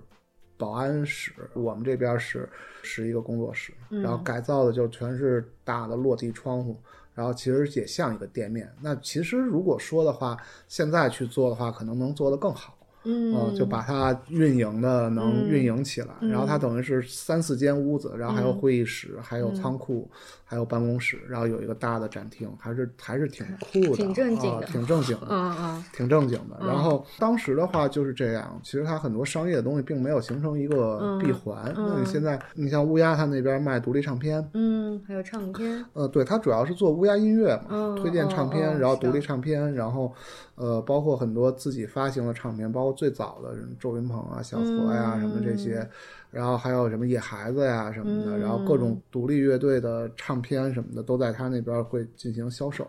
[0.60, 2.50] 保安室，我们这边是
[2.82, 6.76] 是一个工作室，嗯然后改造的就全是大的落地窗户，
[7.14, 8.68] 然后其实也像一个店面。
[8.82, 10.36] 那其实如果说的话，
[10.68, 12.76] 现在去做的话，可能能做得更好。
[13.08, 20.10] 嗯呃就把它运营的能嗯运营起来，然后它等于是三四间屋子，然后还有会议室，还有仓库，
[20.44, 25.28] 还有办公室，然后有一个大的展厅，还是还是挺酷的，挺正经的啊挺正经的。
[25.30, 31.74] 嗯嗯挺正经的，然后当时的话就是这样，其实它很多商业的东西并没有形成一个闭环。
[31.76, 35.84] 那你现在，你像乌鸦它那边卖独立唱片，嗯，还有唱片。
[35.94, 40.14] 呃，对，它主要是做乌鸦音乐嘛，哦推荐唱片，然后独立唱片，然后
[40.56, 45.88] 呃，包括很多自己发行的唱片，包括最早的人周云鹏啊、小何呀、什么这些，
[46.32, 52.84] 然后还有什么野孩子呀什么的，然后各种独立乐队的唱片什么的都在他那边会进行销售。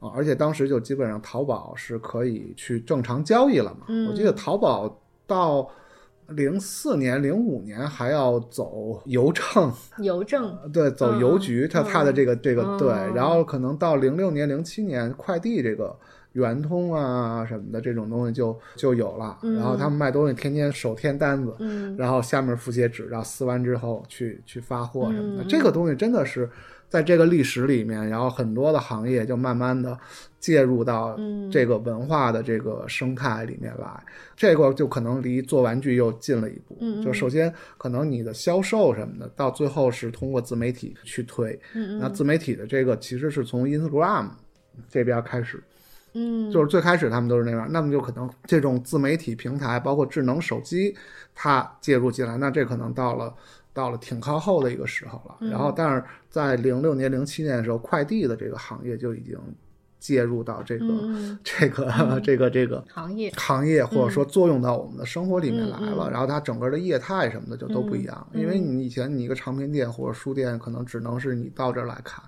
[0.00, 3.86] 啊，而且当时就基本上淘宝是可以去正常交易了嘛。
[4.08, 5.70] 我记得淘宝到
[6.28, 10.58] 零四年、零五年还要走邮政，邮政。
[10.72, 15.96] 对，走邮局，它它的这个这个嗯对，然后可能到零六年、零七年，快递这个
[16.32, 21.96] 圆通啊什么的这种东西就就有了，然后他们卖东西天天手填单子，嗯。
[21.96, 25.48] 然后下面附写纸，然后撕完之后去去发货什么的，嗯。
[25.48, 26.48] 这个东西真的是
[26.88, 29.98] 在这个历史里面，然后很多的行业就慢慢的
[30.40, 31.50] 介入到嗯。
[31.50, 34.02] 这个文化的这个生态里面来，
[34.34, 36.76] 这个就可能离做玩具又近了一步。
[36.80, 37.04] 嗯嗯。
[37.04, 41.98] 就首先可能你的销售什么的，到最后是通过自媒体去推，嗯。
[41.98, 44.30] 那自媒体的这个其实是从 Instagram
[44.88, 45.62] 这边开始。
[46.14, 50.94] 嗯，就是最开始他们都是那样，那么就可能这种自媒体平台，包括智能手机，
[51.34, 53.34] 它介入进来，那这可能到了
[53.72, 55.36] 到了挺靠后的一个时候了。
[55.50, 59.38] 然后，但是在零六年、零七年的时候，快递的这个行业就已经
[59.98, 63.32] 介入到这个、嗯 这个、这个这个行业。
[63.36, 68.26] 行业，或者说作用到我们的生活里面来了，然后它整个的业态什么的就都不一样。
[68.32, 72.22] 嗯因为你以前你一个唱片店或者书店，可能只能是你到这儿来看，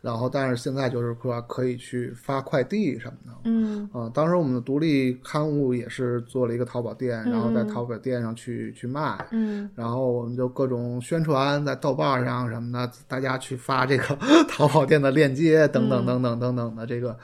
[0.00, 3.32] 然后但是现在就是说可以去发快递什么的。
[3.44, 3.88] 嗯。
[3.92, 9.68] 啊、当时我们的独立刊物也是做了一个淘宝店，然后在淘宝店上去去卖，嗯。
[9.74, 14.16] 然后我们就各种宣传，在豆瓣上什么的，大家去发这个
[14.48, 17.18] 淘宝店的链接等等等等等等的这个、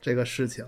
[0.00, 0.64] 这个事情。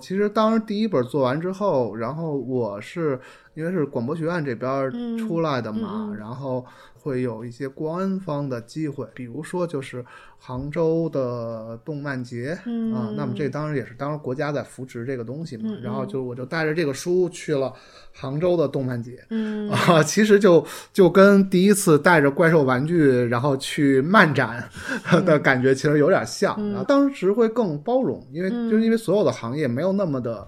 [0.00, 3.20] 其实当时第一本做完之后，然后我是
[3.54, 6.64] 因为是广播学院这边儿嗯出来的嘛，然后
[7.00, 10.04] 会有一些官方的机会，比如说就是
[10.38, 17.72] 杭州的动漫节、嗯啊，那么这当然也是当时国家在扶持这个东西嘛，然后就我就带着这个书去了
[18.12, 19.24] 杭州的动漫节。
[19.30, 19.68] 嗯。
[19.70, 24.68] 啊，其实就就跟第一次带着怪兽玩具，然后去漫展
[25.24, 26.54] 的感觉其实有点像。
[26.58, 26.70] 嗯。
[26.70, 28.70] 然后当时会更包容，因为嗯。
[28.70, 30.46] 就是因为所有的行业没有那么的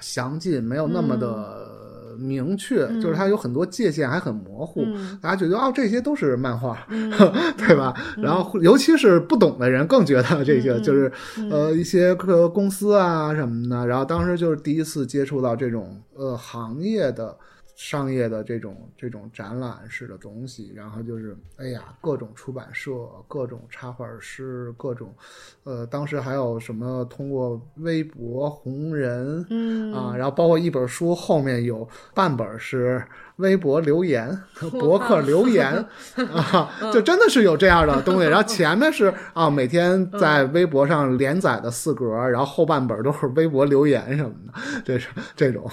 [0.00, 1.20] 详尽，没有那么嗯。
[1.20, 1.71] 的
[2.18, 4.82] 明确，就是它有很多界限还很模糊。
[4.84, 7.10] 嗯大家觉得哦，这些都是漫画，嗯
[7.56, 7.94] 对吧？
[8.16, 11.12] 然后尤其是不懂的人更觉得这些嗯就是
[11.50, 13.86] 呃一些个公司啊什么的。
[13.86, 17.36] 然后当时就是第一次接触到这种呃行业的。
[17.74, 22.92] 商业的这种这种展览式的东西，然后就是哎呀，各种出版社、
[23.26, 25.12] 各种插画师、各种，
[25.64, 33.00] 呃，当时还有什么通过微博红人，嗯啊，然后包括一本书后面有半本是
[33.36, 34.36] 微博留言、
[34.78, 35.72] 博客留言
[36.32, 38.26] 啊， 就真的是有这样的东西。
[38.28, 45.64] 然后前面是啊，每天在微博上连载的四格，然后后半本都是微博留言什么的，这是这种。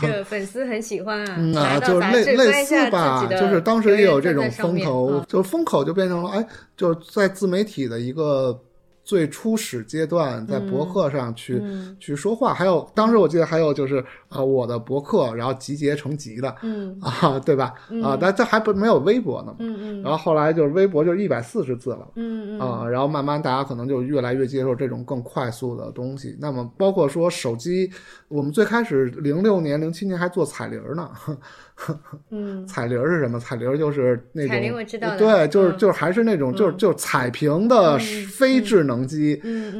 [0.00, 8.58] 这粉丝很喜欢啊，嗯啊，就是类类似吧，就是当时也有这种风头，嗯就是风口就变成了，哎，就是在自媒体的一个
[9.06, 12.52] 最初始阶段，在博客上去、嗯去说话。
[12.52, 17.72] 还有当时我记得还有就是啊、我的博客，然后集结成集的嗯啊，对吧？
[18.02, 19.58] 啊，但这还不没有微博呢嘛。
[19.60, 22.08] 嗯嗯然后后来就是微博就是一百四十字了。
[22.16, 26.36] 嗯嗯啊，然后慢慢大家可能就越来越接受这种更快速的东西。
[26.40, 27.88] 那么包括说手机，
[28.26, 31.08] 我们最开始零六年、零七年还做彩铃儿呢。
[32.30, 32.66] 嗯。
[32.66, 33.38] 彩铃儿是什么？
[33.38, 35.76] 彩铃儿就是那种彩铃我知道对，就是嗯。
[35.78, 38.26] 就是还是那种就是就是彩屏的嗯。
[38.28, 39.36] 非智能机，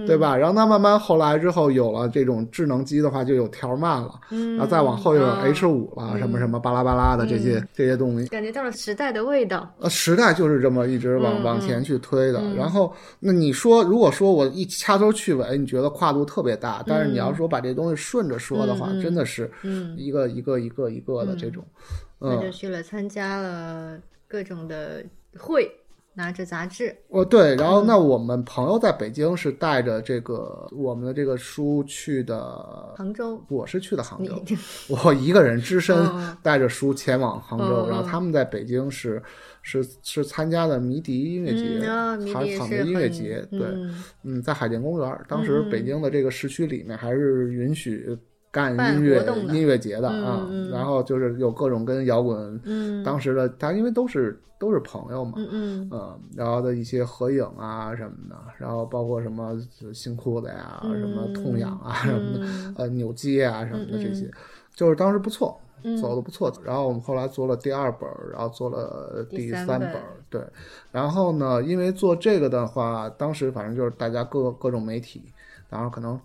[0.07, 0.37] 对吧？
[0.37, 5.43] 然后它慢慢后来之后有了这种智能机的话，就有条慢了，嗯，然后再往后又有啊。
[5.45, 8.29] H 五了，什么什么巴拉巴拉的这些这些东西。
[8.29, 9.69] 感觉到了时代的味道。
[9.81, 12.43] 呃，时代就是这么一直往嗯往前去推的。
[12.55, 21.86] 然后，那你说，如果说我一掐头去尾，你觉得跨度特别大，但是你要说把这东西顺着说的话，真的是嗯，一个一个一个一个的这种，嗯
[22.19, 25.05] 那就，去了参加了各种的
[25.39, 25.71] 会，
[26.15, 26.97] 拿着杂志。
[27.09, 27.55] 哦对。
[27.57, 34.35] 然后，嗯那我们朋友在北京是带着这个我们的这个书去的，杭州，我是去的杭州，
[34.89, 36.37] 我一个人只身嗯。
[36.43, 39.23] 带着书前往杭州，然后他们在北京是
[39.61, 44.05] 是是参加的迷笛音乐节，嗯啊迷海笛也是草莓音乐节，对，嗯。
[44.23, 48.17] 嗯，在海淀公园，当时北京的这个市区里面还是允许
[48.57, 55.91] 干音乐音乐节的啊，然后就是有各种跟摇滚嗯当时的，他因为都是都是朋友嘛，嗯
[56.35, 59.55] 然后的一些合影啊什么的，然后包括什么
[59.93, 64.33] 新裤子呀、嗯什么痛痒啊什么的，嗯呃，扭街啊什么的这些，嗯
[64.75, 65.59] 就是当时不错。
[65.83, 70.41] 嗯走的不错，然后我们后来做了第二本儿，然后做了第第三本儿，对。
[70.91, 75.23] 然后呢，因为做这个的话，当时反正就是大家各各种媒体，
[75.69, 76.19] 然后可能呃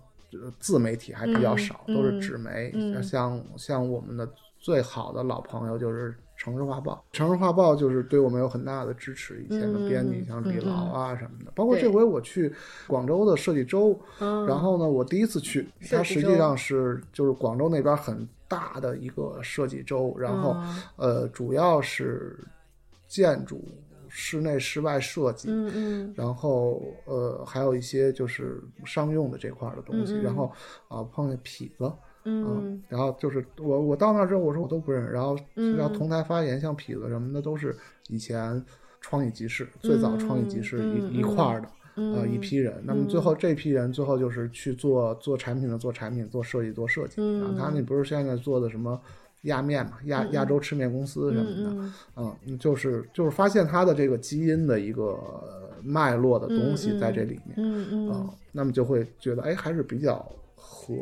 [0.58, 2.70] 自媒体还比较少，嗯都是嗯纸媒。
[2.74, 4.28] 嗯像像我们的
[4.58, 9.44] 最好的老朋友就是《城市画报》，《城市画报》就是对我们有很大的支持。
[9.44, 12.52] 以前的编辑嗯像李嗯劳啊什么的，包括这回我去
[12.86, 22.38] 广州的设计周，嗯，然后呢，我第一次去，它实际上是就是广州那边很大的一个设计周，然后、嗯呃，主要是
[23.08, 23.64] 建筑、
[24.14, 30.52] 室内、室外设计，嗯嗯然后呃还有一些就是商用的这块儿的东西，然后
[30.88, 31.90] 啊、碰见痞子。
[32.24, 37.74] 嗯然后就是我我到那儿之后，我说我都不认识，然后嗯然后同台发言，像痞子什么的都是
[38.08, 38.62] 以前
[39.00, 41.68] 创意集市最早创意集市一、一块儿的。
[41.94, 47.16] 嗯呃，一批人，那么最后这批人最后就是去做做产品的做产品，做设计做设计。
[47.18, 48.98] 嗯啊，他那不是现在做的什么
[49.42, 60.24] 亚面嘛，亚亚洲吃面公司什么的，嗯嗯，就是就是发现它的这个基因的一个呃脉络的东西在这里面，嗯嗯啊，那么就会觉得哎还是比较
[60.54, 60.94] 合。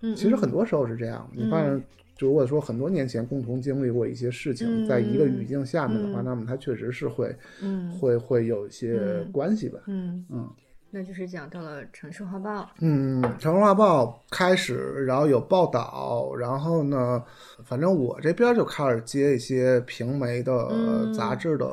[0.00, 1.82] 嗯，其实很多时候是这样，你发现。
[2.16, 6.24] 就如果说很多年前共同经历过一些事情，嗯在一个语境下面的话，嗯。
[6.24, 7.32] 那么它确实是会
[7.62, 7.88] 嗯。
[7.92, 9.30] 会会有一些嗯。
[9.30, 9.78] 关系吧。
[9.86, 10.50] 嗯，嗯，
[10.90, 12.68] 那就是讲到了城市画报。
[12.80, 17.22] 嗯，《城市画报》开始，然后有报道，然后呢，
[17.64, 21.66] 反正我这边就开始接一些平媒的嗯杂志的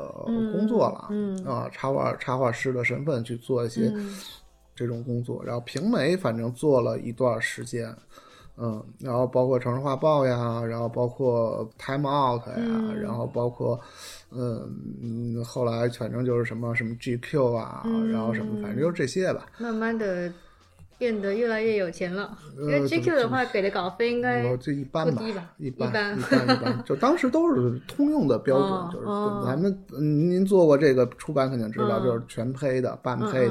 [0.52, 4.14] 工作了，嗯啊，插画插画师的身份去做一些嗯
[4.74, 7.96] 这种工作，然后平媒反正做了一段时间。
[8.58, 13.78] 嗯，然后包括《城市画报》呀，然后包括 Time Out 呀，嗯然后包括，
[14.32, 14.66] 嗯
[15.02, 19.46] 嗯，后来反正就是什么什么 GQ 啊，嗯然后什么，反正就是这些吧。
[19.58, 20.32] 慢慢的
[20.98, 22.36] 变得越来越有钱了。
[22.58, 25.92] 因为呃 GQ 的话给的稿费应该我这一般吧不低吧，一般一
[26.22, 33.48] 般一般，就当时都是通用的标准，哦就是哦咱们嗯您做过这个出版肯定知道，嗯就是全胚的、半胚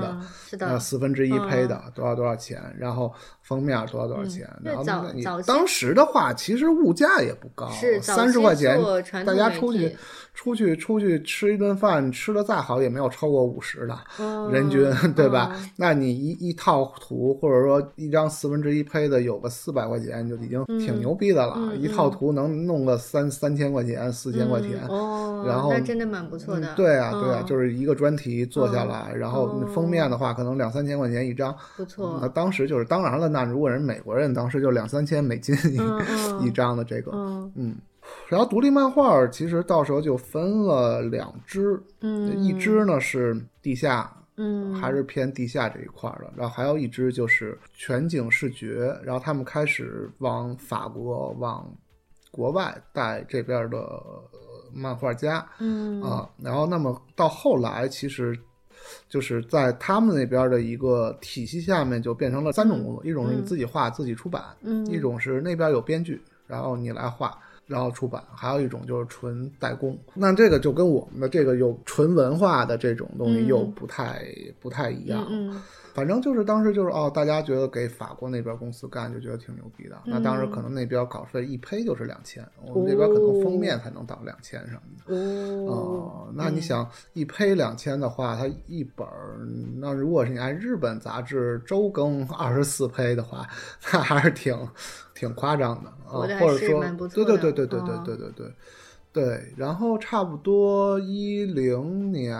[0.57, 4.83] 的四分之一胚的多少多少钱，然后封面多少多少钱，然后
[5.13, 7.69] 你当时的话，其实物价也不高，
[8.01, 8.79] 三十块钱
[9.23, 9.95] 大家出去
[10.33, 13.95] 出去出去吃一顿饭，吃的再好也没有超过五十的。
[14.19, 15.51] 嗯人均， 对吧？
[15.53, 21.75] 嗯那你一一套图，或者说一张四分之一胚的，有个四百块钱，就已经挺牛逼的了。
[21.75, 24.71] 一套图能弄个三三千块钱、四千块钱。
[25.45, 26.73] 然后那真的蛮不错的。
[26.73, 31.55] 嗯对啊，对啊，嗯就是一个专题做下来，然后哦封面的话，可能两三千块钱一张。
[31.77, 32.27] 不错那。
[32.29, 37.75] 当时就是，当然了，那如果人美国人，当时就两三千美金一、一张的这个，嗯嗯。
[38.27, 46.33] 然后独立漫画其实到时候就分了两支，嗯，一支呢是地下嗯还是偏地下这一块儿的。
[46.35, 51.69] 然后还有一支就是全景视觉，然后他们开始往法国、往
[52.31, 54.23] 国外带这边的呃
[54.73, 56.29] 漫画家嗯啊。
[56.41, 58.37] 然后那么到后来，其实
[59.07, 67.37] 就是在他们那边的一个体系下面，就变成了三种工作：一种是你自己画、自己出版；嗯一种是那边有编剧，然后你来画。
[67.67, 73.47] 然后出版，还有一种就是纯代工，那这个就跟我们的这个有纯文化的这种东西嗯。
[73.47, 74.23] 又不太、
[74.59, 75.27] 不太一样。
[75.95, 79.97] 反正就是当时就是哦，大家觉得给法国那边公司干就觉得挺牛逼的。
[80.05, 85.15] 那当时可能那边稿费一胚就是两千，我们这边可能封面才能到两千什么的。
[85.15, 85.65] 哦。
[85.65, 89.39] 哦，那你想一胚两千的话，它一本儿，
[89.77, 93.47] 那如果是你按日本杂志周更二十四胚的话，
[93.93, 94.53] 那还是挺
[95.13, 97.37] 挺夸张的啊，或者说对对的。
[97.37, 98.53] 对对对哦对对对对
[99.13, 102.35] 对，然后差不多一零年，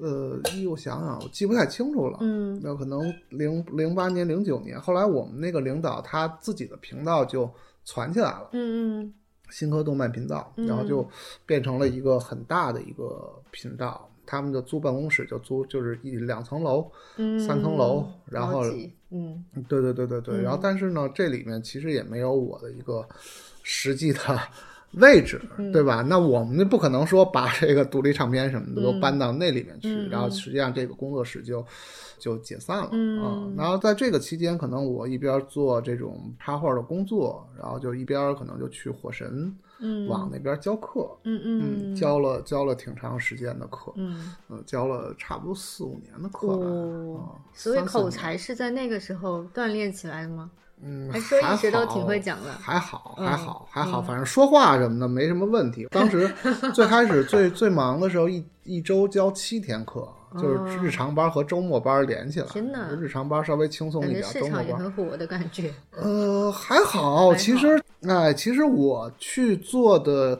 [0.00, 7.50] 呃，一我想想，我记不太清楚了，嗯那可能零零八年、零九年，后来我们那个领导他自己的频道就
[7.84, 8.50] 传起来了。
[8.52, 9.14] 嗯嗯
[9.50, 11.08] 新科动漫频道，嗯然后就
[11.46, 14.10] 变成了一个很大的一个频道。
[14.28, 18.64] 他们的租办公室就租就是一两层楼，嗯，三层楼然后
[19.10, 20.34] 嗯对对对对对。
[20.38, 23.08] 嗯然后但是呢，这里面其实也没有我的一个
[23.62, 24.18] 实际的
[24.96, 26.02] 位置，嗯对吧？
[26.02, 31.64] 那我们不可能说把这个独立唱片什么的都嗯搬到那里面去，嗯然后实际上这个工作室就
[32.18, 33.52] 就解散了、嗯啊。
[33.56, 41.08] 然后在这个期间，可能我一边做这种插画的工作，然后就一边可能就去火神嗯网那边教课。
[41.24, 50.50] 嗯嗯教了教了挺长时间的课，嗯呃，教了差不多四五年的课吧，哦啊，所以口才是在那个时候锻炼起来的吗？
[50.82, 55.86] 嗯，还说一直都挺会好讲的还好，嗯还好，还好，嗯反正说话什么的没什么问题。
[55.90, 56.30] 当时
[56.74, 60.06] 最开始最最忙的时候，一一周教七天课，
[60.40, 62.46] 就是日常班和周末班连起来。
[62.46, 65.72] 哦天哪日常班稍微轻松一点，周末班很火的感觉。
[65.92, 67.34] 呃还好。
[67.34, 70.38] 其实，哎，其实我去做的。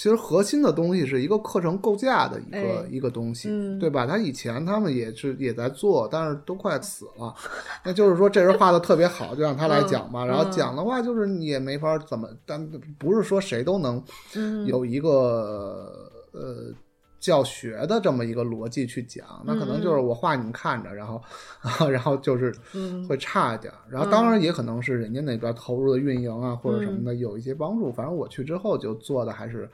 [0.00, 4.06] 其实核心的东西是一个课程构架的一个、哎一个东西，嗯对吧？
[4.06, 7.34] 他以前他们也是也在做，但是都快死了。
[7.84, 10.24] 那就是说，这人画的特别好，就让他来讲吧。
[10.24, 12.66] 嗯然后嗯讲的话，就是你也没法怎么，但
[12.98, 14.02] 不是说谁都能
[14.36, 15.92] 嗯有一个、
[16.32, 16.72] 呃
[17.20, 19.24] 教学的这么一个逻辑去讲。
[19.44, 21.22] 那可能就是我画你们看着，然后
[21.88, 23.72] 然后就是嗯会差一点。
[23.88, 27.92] 然后当然也可能是人家那边投入的运营啊或者什么嗯的有一些帮助。
[27.92, 29.68] 反正我去之后就做的还是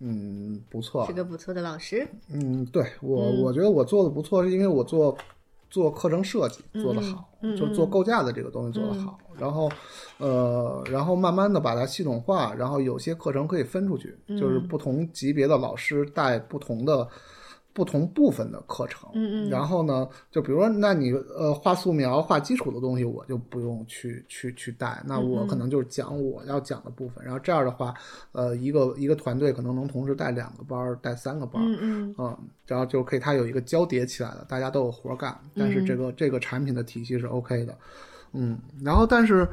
[0.00, 2.06] 嗯不错是，个不错的老师。
[2.28, 5.16] 嗯，对我、嗯我觉得我做的不错，是因为我做
[5.72, 9.68] 做课程设计做得好，就是做构架的这个东西做得好，然后
[10.18, 17.08] 呃，然后慢慢的把它系统化，然后有些课程可以分出去，就是嗯不同级别的老师带不同的。
[17.72, 19.50] 不同部分的课程，嗯嗯。
[19.50, 27.94] 然后呢，就比如说，那你呃画素描、画基础的东西，我就不用去去去带，那嗯我可能就是讲我要讲的部分，然后这样的话，
[28.32, 32.14] 呃，一个一个团队可能能同时带两个班儿、带三个班儿，嗯嗯。
[32.18, 37.76] 嗯，然后就可以它有一个交叠起来的，大家都有活儿干，但是这个、这个产品的体系是 OK 的，
[38.32, 39.46] 嗯，然后但是，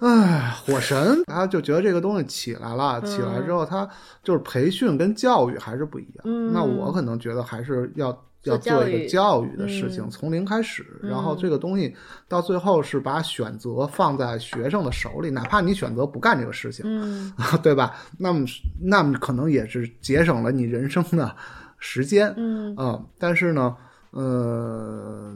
[0.00, 3.88] 唉，火神他就觉得这个东西起来了，起来之后，他
[4.22, 6.52] 就是培训跟教育还是不一样，嗯。
[6.52, 8.16] 那我可能觉得还是要。
[8.44, 10.10] 要做一个教育的事情，嗯。
[10.10, 11.38] 从零开始，然后嗯。
[11.38, 11.94] 这个东西
[12.26, 17.30] 到最后是把选择放在学生的手里，哪怕你选择不干这个事情，嗯。
[17.62, 17.94] 对吧？
[18.16, 18.46] 那么
[18.80, 21.36] 那么可能也是节省了你人生的
[21.78, 22.74] 时间，嗯。
[22.78, 23.76] 嗯，但是呢，
[24.10, 25.34] 呃，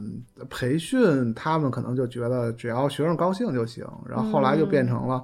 [0.49, 5.23] 培训他们可能就觉得只要学生高兴就行，然后后来就变成了，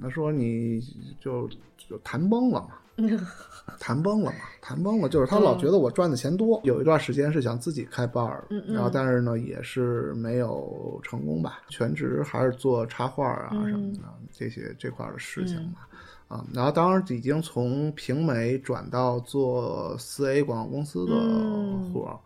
[0.00, 0.80] 那说你
[1.20, 2.68] 就就谈崩了嘛，
[3.80, 8.74] 谈崩了嘛，谈崩了，就是他老觉得我赚的钱多，有一段时间是想自己开 bar，嗯嗯。
[8.74, 13.68] 然后但是呢也是没有成功吧，全职还是做插画啊嗯。
[13.68, 13.98] 什么的、
[14.30, 15.88] 这些这块儿的事情吧。
[16.28, 21.92] 啊，然后当然已经从平媒转到做四 A 广告公司的嗯。
[21.92, 22.16] 活儿，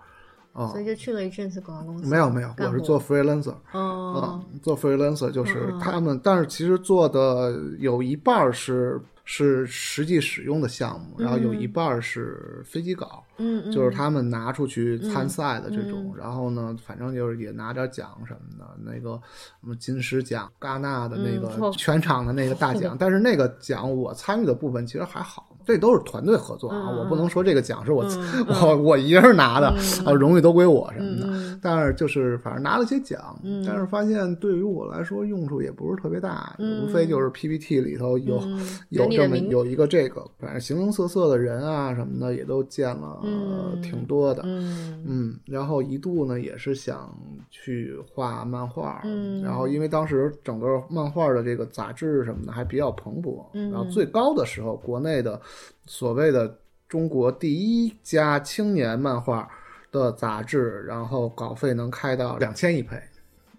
[0.57, 2.09] 啊所，以就去了一阵子广告公司。
[2.09, 16.15] 没有没有，我是做 freelancer，哦，嗯，做 freelancer 就是他们，但是其实做的有一半是是实际使用的项目，然后有一半儿是飞机稿，嗯嗯，就是他们拿出去参赛的这种，嗯。
[16.17, 19.21] 然后呢，反正就是也拿点奖什么的，那个
[19.61, 25.53] 什么金狮奖、戛纳的那嗯个哦全场的那个大奖， 但是那个奖我参与的部分其实还好。
[25.67, 29.67] 这都是团队合作啊，嗯我不能说这个奖是我、嗯 我我一人拿的，
[30.07, 31.27] 啊，荣誉都归我什么的。
[31.27, 33.65] 嗯但是就是反正拿了些奖，嗯。
[33.67, 36.85] 但是发现对于我来说用处也不是特别大，嗯。
[36.85, 44.43] 无非就是 PPT 里头有、嗯有这么有一个这个，反正形形色色的人啊什么的也都见了、嗯挺多的。
[44.45, 47.13] 嗯嗯，然后一度呢也是想
[47.51, 55.41] 去画漫画，嗯然后因为当时整个漫画的这个杂志什么的还比较蓬勃，嗯然后最高的时候，国内的
[55.87, 56.59] 所谓的
[56.89, 59.49] 中国第一家青年漫画
[59.91, 63.01] 的杂志，然后稿费能开到两千一赔。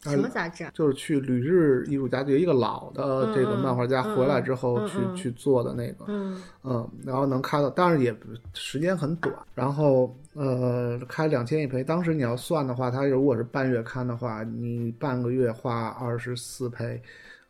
[0.10, 0.72] 什么杂志啊？
[0.74, 6.42] 就是去旅日艺术家就一个老的这个漫画家嗯回来之后去、去做的那个，嗯。
[6.64, 8.14] 嗯，然后能开到，但是也
[8.54, 17.02] 时间很短，然后呃，开两千一赔，当时你要算的话，他如果是半月刊的话，你半个月花二十四赔，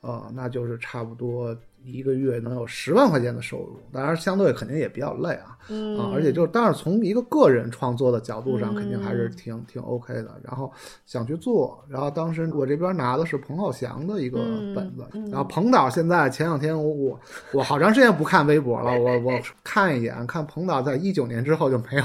[0.02, 5.98] 呃，那就是差不多一个月能有十万块钱的收入，当然相对肯定也比较累啊，嗯。
[6.00, 9.32] 啊，而且就是，但是从一个个人创作的角度上，肯定还是嗯。
[9.36, 10.32] 挺挺 OK 的。
[10.44, 10.72] 然后
[11.06, 15.30] 想去做，然后当时我这边拿的是彭浩翔的一个嗯本子，嗯。
[15.30, 17.20] 然后彭导现在前两天我我
[17.54, 22.04] 我好长时间不看微博了，我我看一眼，看彭导在一九年之后就没有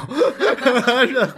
[1.06, 1.28] 任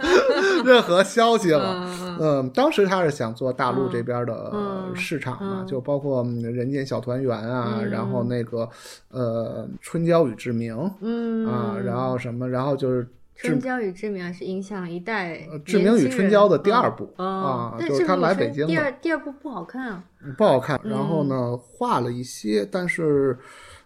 [0.65, 1.75] 任何消息了。
[1.75, 5.67] 嗯嗯，当时他是想做大陆这边的嗯市场嘛，嗯。
[5.67, 8.69] 就包括嗯人间小团圆啊，嗯然后那个
[9.09, 11.45] 呃春娇与志明，嗯。
[11.47, 20.03] 啊，然后什么，然后就是春娇与志明啊是影响一代呃志明与春娇的第二部嗯啊但就是他来北京的第二第二部不好看啊。
[20.37, 20.79] 不好看。
[20.83, 23.37] 然嗯后呢，画了一些，但是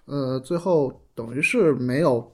[0.06, 2.32] 呃，最后等于是没有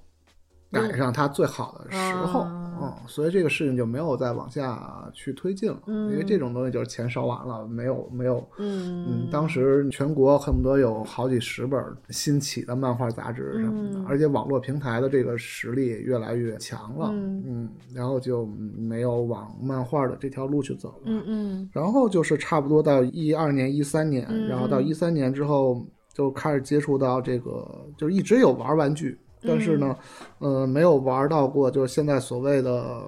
[0.82, 1.97] 赶上它最好的时
[2.28, 5.82] 候，嗯嗯，所以这个事情就没有再往下去推进了。
[5.88, 8.45] 嗯因为这种东西就是钱烧完了，没有没有。
[8.57, 17.09] 嗯嗯，当时全国恨不得有好几十本新起的漫画杂志什么的，嗯而且网络平台的这个实力也越来越强了。
[17.13, 18.45] 嗯然后就
[18.78, 21.03] 没有往漫画的这条路去走了。
[21.05, 27.65] 嗯嗯然后就是差不多到一二年、一三年，嗯然后到一三年之后就开始接触到这个，
[27.97, 29.17] 就是一直有玩玩具，
[29.48, 29.96] 但是呢，
[30.39, 33.04] 嗯呃，没有玩到过就是现在所谓的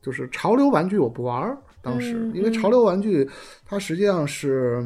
[0.00, 1.56] 就是潮流玩具，我不玩儿。
[1.80, 3.28] 当时、嗯因为潮流玩具
[3.66, 4.84] 它实际上是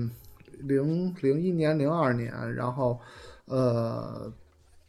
[0.61, 2.99] 零零一年、零二年，然后
[3.45, 4.33] 呃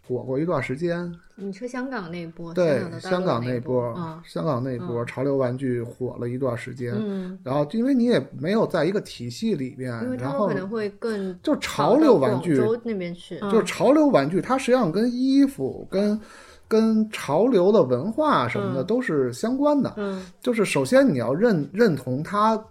[0.07, 16.19] 火过一段时间，你说香港那一波，对香港那一波，嗯香港那波、潮流玩具火了一段时间，嗯，然后因为你也没有在一个体系里面，因为他然后们可能会更就潮流玩具，那边去，就是潮流玩具，它实际上跟衣服、跟
[16.67, 19.93] 跟潮流的文化什么的嗯都是相关的。
[19.97, 22.61] 嗯就是首先你要认认同它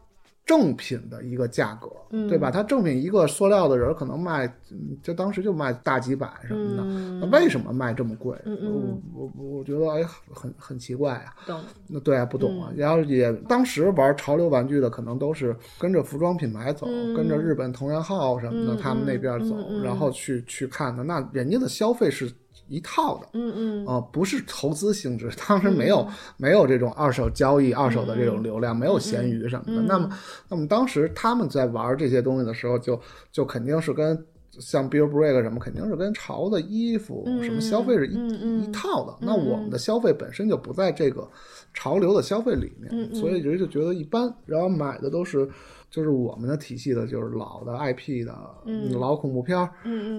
[0.47, 2.53] 正品的一个价格，嗯对吧？
[2.53, 6.83] 它正品一个塑料的人可能卖，嗯就当时就卖大几百什么的。
[6.87, 8.39] 嗯，那为什么卖这么贵？
[8.47, 11.35] 我我我觉得哎，很很奇怪啊。
[11.45, 12.69] 懂，那对啊，不懂啊。
[12.71, 21.03] 嗯然后也当时玩潮流玩具的，可能都是跟着服装品牌走，嗯跟着日本同源号什么的，嗯他们那边走，然后去去看的。
[21.03, 22.31] 那人家的消费是
[22.69, 23.29] 一套的。
[23.33, 26.07] 嗯嗯啊、不是投资性质， 当时没有、
[26.37, 29.83] 没有这种二手交易、二手的这种流量，没有闲鱼什么的。
[29.83, 30.11] 嗯那么，
[30.49, 33.01] 那么当时他们在玩这些东西的时候就，
[33.33, 34.27] 就肯定是跟
[34.61, 38.15] 像 Bill Break 什么，肯定是跟潮的衣服、嗯什么消费是一、
[38.63, 39.13] 一套的。
[39.21, 41.29] 嗯那我们的消费本身就不在这个
[41.75, 45.49] 潮流的消费里面，所以人就觉得一般，然后买的都是。
[45.89, 48.37] 就是我们的体系的，就是老的 IP 的、
[48.67, 49.71] 嗯老恐怖片儿，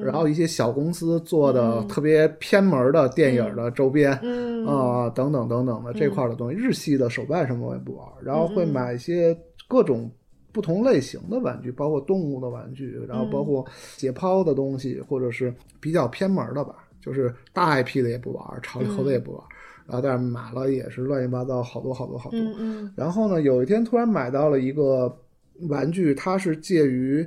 [0.02, 10.10] 然后一些小公司做的特别偏门的电影的周边，嗯啊、等等等等的这块儿的东西，日系的手办什么我也不玩，然后会嗯买一些各种
[10.58, 13.64] 不同类型的玩具，包括动物的玩具，然后包括
[13.96, 19.44] 解剖的东西，或者是比较偏门的吧，就是大 IP 的也不玩，潮流的也不玩，
[19.86, 22.40] 然后但是买了也是乱七八糟好多好多好多。
[22.40, 22.94] 嗯嗯。
[22.96, 25.16] 然后呢，有一天突然买到了一个
[25.70, 27.24] 玩具，它是介于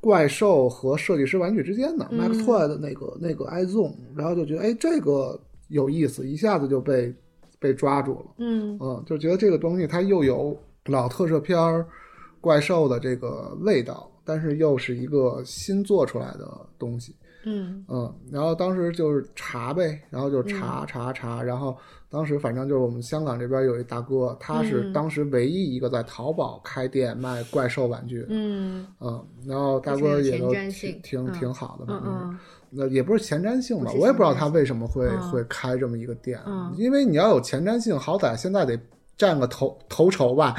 [0.00, 2.18] 怪兽和设计师玩具之间的、嗯。
[2.18, 7.14] Max Toy 的那个那个 iZone，然后就觉得哎，这个有意思，一下子就被
[7.60, 8.26] 被抓住了。
[8.38, 8.76] 嗯。
[8.80, 11.86] 嗯，就觉得这个东西它又有老特摄片儿
[12.42, 16.46] 怪兽的这个味道，但是又是一个新做出来的
[16.78, 17.16] 东西。
[17.44, 21.76] 嗯嗯，然后当时就是查呗，然后就嗯查查查，然后
[22.08, 28.24] 当时反正就是我们香港这边有一大哥，他是嗯当时唯一一个在淘宝开店卖怪兽玩具。
[28.28, 32.38] 嗯嗯，然后大哥也都挺挺嗯挺好的，嗯反正是嗯
[32.74, 38.78] 那也不是前瞻性吧，我也不知道他为什么会、嗯会开这么一个店，嗯因为你要有前瞻性，好歹现在得
[39.16, 40.54] 占个头头筹吧，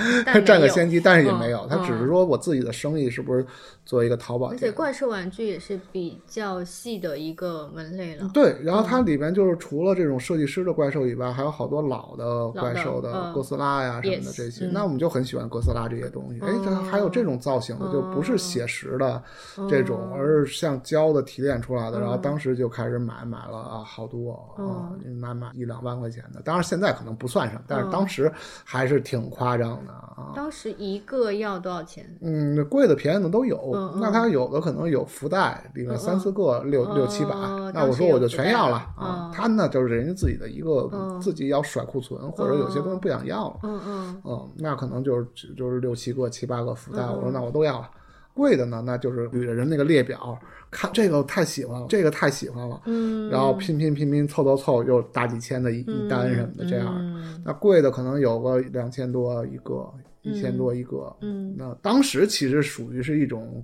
[0.46, 3.46] 占个先机，但是也嗯没有，他只是嗯说我自己的生意是不是
[3.86, 4.72] 做一个淘宝而且。
[4.72, 8.30] 怪兽玩具也是比较细的一个门类了。
[8.34, 14.66] 对，然后它里边就是除了这种设计师的怪兽以外，还有好多老的怪兽的嗯哥斯拉呀什么的这些。
[14.66, 16.40] 嗯那我们就很喜欢哥斯拉这些东西。
[16.42, 19.22] 哎，它还有这种造型的，就不是写实的
[19.70, 22.00] 这种，哦而是像胶的提炼出来的。
[22.00, 24.90] 然后嗯当时就开始买，买了啊好多啊，
[25.20, 26.42] 买买一两万块钱的。
[26.42, 28.32] 当然现在可能不算上，但是当时
[28.64, 30.32] 还是挺夸张的啊。
[30.36, 32.06] 当时一个要多少钱？
[32.22, 33.94] 嗯，贵的便宜的都有。
[34.00, 37.32] 那它有的可能有福袋，里面三四个六、嗯六七百。
[37.32, 39.30] 哦那我说我就全要了啊。
[39.30, 43.60] 嗯他呢就是人家自己的一个、嗯自己要甩库存，或者有些东西不想要了。
[43.64, 45.28] 嗯嗯嗯，那可能就是
[45.58, 47.04] 就是六七个、七八个福袋。
[47.06, 47.90] 我说那我都要了。
[48.34, 50.38] 贵的呢，那就是捋着人那个列表，
[50.72, 56.96] 看这个太喜欢了，这个太喜欢了，嗯，然后拼拼拼拼凑凑凑，又大几千的一、一单什么的这样。
[57.00, 59.88] 嗯那贵的可能有个两千多一个，
[60.22, 61.16] 一千多一个。
[61.22, 63.64] 嗯那当时其实属于是一种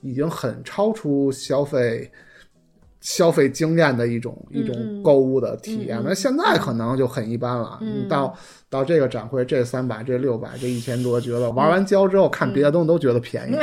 [0.00, 2.10] 已经很超出消费
[3.00, 6.00] 消费经验的一种一种嗯购物的体验。
[6.04, 7.78] 那现在可能就很一般了。
[7.80, 8.34] 嗯你到
[8.70, 13.56] 到这个展会，这三百，这六百，这一千多，觉得玩完胶之后看别的东西都觉得便宜。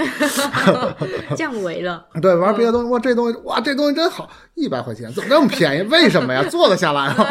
[1.36, 2.04] 降维了。
[2.20, 5.84] 对，玩别的东西，哇，这东西哇，这东西真好，一百块钱怎么这么便宜？
[5.92, 6.44] 为什么呀？
[6.50, 7.28] 做得下来吗？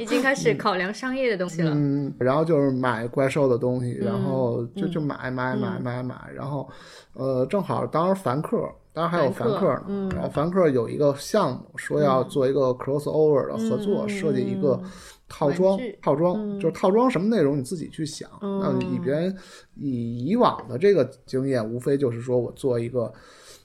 [0.00, 1.70] 已经开始考量商业的东西了。
[1.72, 6.68] 嗯，然后就是买怪兽的东西，然后就嗯就买买买买买，然后
[7.14, 8.56] 呃，正好当时凡客，
[8.92, 14.78] 当然还有凡客呢，嗯然后凡客有一个项目说要做一个 crossover 的合作，嗯设计一个
[15.28, 18.28] 套装，套装、嗯就是套装什么内容你自己去想。
[18.40, 19.34] 那嗯里边
[19.76, 23.10] 以以往的这个经验，无非就是说我做一个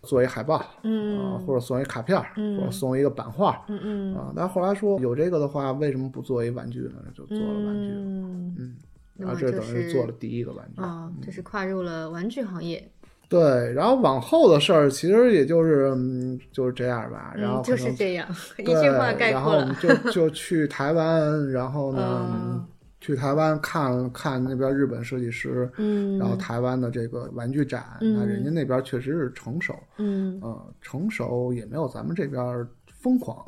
[0.04, 2.18] 做一海报，嗯啊，或者送一卡片
[2.58, 7.04] 或者送一个版画，嗯嗯啊，但后来说有这个的话，为什么不做一玩具呢？
[7.14, 7.90] 就做了玩具。
[7.90, 8.78] 嗯嗯，
[9.18, 10.82] 然后这等于做了第一个玩具。
[10.82, 12.90] 啊，这是跨入了玩具行业。
[13.30, 19.76] 对，然后往后的事儿其实也就是嗯就是这样吧，然后嗯，就是这样，一对，句话概括了然后我们。
[20.04, 22.66] 就就去台湾，然后呢，嗯
[23.00, 26.36] 去台湾看看那边日本设计师，嗯，然后。
[26.38, 28.26] 台湾的这个玩具展，那。
[28.26, 30.40] 人家那边确实是成熟，嗯。
[30.42, 32.68] 呃，成熟也没有咱们这边
[33.08, 33.42] 疯狂。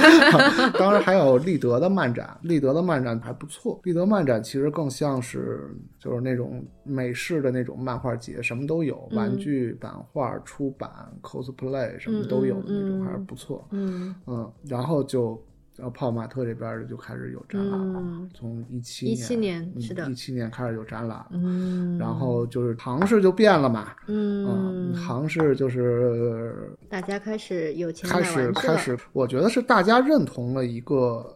[0.78, 3.78] 当然还有立德的漫展，立德的漫展还不错。
[3.84, 10.90] 立德漫展其实更像是就是那种美式的那种漫画节，什么都有，嗯玩具、版画、出版、
[11.20, 13.66] cosplay 什么都有的那种，还是不错。
[13.72, 15.38] 嗯嗯，然后就。
[15.76, 28.52] 然后泡马特这边就开始有展览了，嗯从一七一七年是的一七年开始有展览了，嗯，然后就是行市就变了嘛，嗯，嗯，行市就是大家开始有钱开始。
[28.52, 31.33] 开始，我觉得是大家认同了一个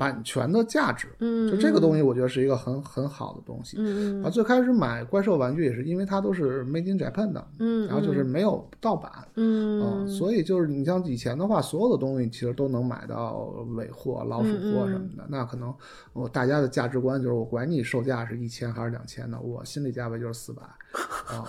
[0.00, 3.76] 版权的价值，嗯，就这个东西，我觉得是一个很很好的东西。
[3.78, 4.24] 嗯，嗯。
[4.24, 15.26] 啊，最开始买怪兽玩具也是因为它都是 Made in Japan 的，嗯，然后就是没有盗版，嗯，所以就是你像以前的话，所有的东西其实都能买到尾货、老鼠货什么的。
[15.28, 15.74] 那可能
[16.14, 20.62] 我大家的价值观就是，我管你售价是一千还是两千的，我心理价位就是四百。
[21.26, 21.44] 啊。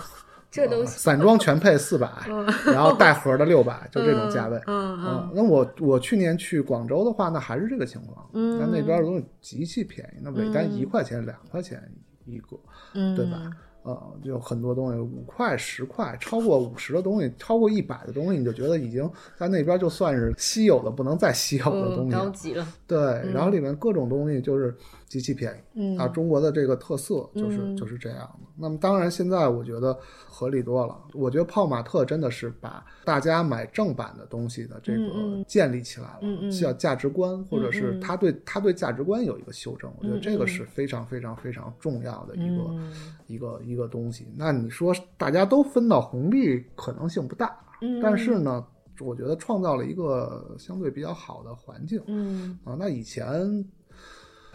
[0.51, 2.09] 这都啊散装全配四百，
[2.67, 4.57] 然后带盒的六百，就这种价位。
[4.67, 8.29] 嗯嗯嗯，那我我去年去广州的话，那还是这个情况。
[8.33, 11.81] 嗯那那边的东西极其便宜，那尾单一块钱、两块钱
[12.25, 12.59] 一个，
[12.93, 13.49] 嗯，对吧？
[13.83, 22.19] 呃，就很多东西五块、十块，超过五十的东西，超过一百的东西，你就觉得已经在那边就算是稀有的不能再稀有的东嗯，西了。
[22.19, 22.67] 高级了。
[22.85, 22.99] 对，
[23.33, 24.75] 然后里面各种东西就是
[25.11, 25.57] 极其便宜。
[25.73, 28.47] 嗯啊，中国的这个特色就是、嗯就是这样的。
[28.55, 30.97] 那么当然，现在我觉得合理多了。
[31.13, 39.91] 我觉得泡玛特真的是把大家买正版的东西的这个嗯建立起来了，嗯嗯叫价值观，或者是他对他对价值观有一个修正。
[39.99, 42.93] 我觉得这个是非常非常非常重要的一个、嗯
[43.27, 44.25] 一个一个东西。
[44.37, 48.65] 那你说大家都分到红利可能性不大，嗯但是呢，
[48.99, 52.01] 我觉得创造了一个相对比较好的环境。
[52.07, 53.25] 嗯啊，那以前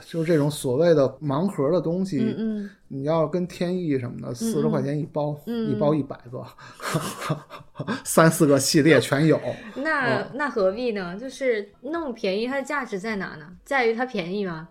[0.05, 6.44] 就是这种所谓的盲盒的东西，嗯你要跟天意什么的，四十块钱一包，嗯一包一百个，
[8.05, 9.40] 三四个系列全有。
[9.74, 11.16] 嗯，那那何必呢？
[11.18, 13.47] 就是那么便宜，它的价值在哪呢？
[13.64, 14.68] 在于它便宜吗？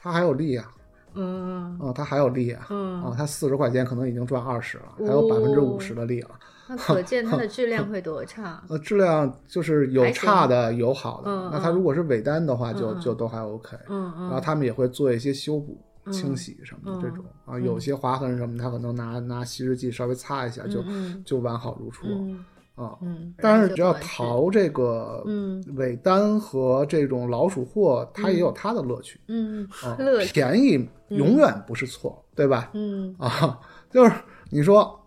[0.00, 0.70] 它还有利啊，
[1.14, 6.30] 嗯啊、它还有利啊，嗯啊、它四十块钱可能已经赚二十了，还哦有百分之五十的利了。
[6.30, 6.46] 那
[6.76, 8.62] 可见它的质量 会多差。
[8.68, 11.30] 呃，质量就是有差的，有好的。
[11.30, 13.76] 嗯那它如果是尾单的话，就就都还 OK。
[13.88, 15.78] 嗯然后嗯他们也会做一些修补、
[16.10, 22.44] 清洗什么的嗯这种啊，有些划痕什么，他可能拿拿吸湿剂稍微擦一下，就嗯就完好如初嗯
[22.74, 22.96] 啊。
[23.02, 30.24] 嗯，但是只要淘这个嗯尾单和这种老鼠货，它也有它的乐趣嗯啊乐。
[30.26, 32.70] 便宜永远不是错，对吧？
[32.74, 33.58] 嗯啊，
[33.90, 34.12] 就是
[34.50, 34.98] 你说，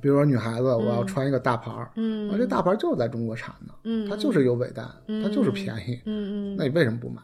[0.00, 2.30] 比如说女孩子，我要穿一个大牌儿，嗯。
[2.30, 4.08] 啊，这大牌儿就是在中国产的，嗯。
[4.08, 4.86] 它就是有尾单，
[5.22, 6.56] 它就是便宜，嗯嗯。
[6.56, 7.20] 那你为什么不买？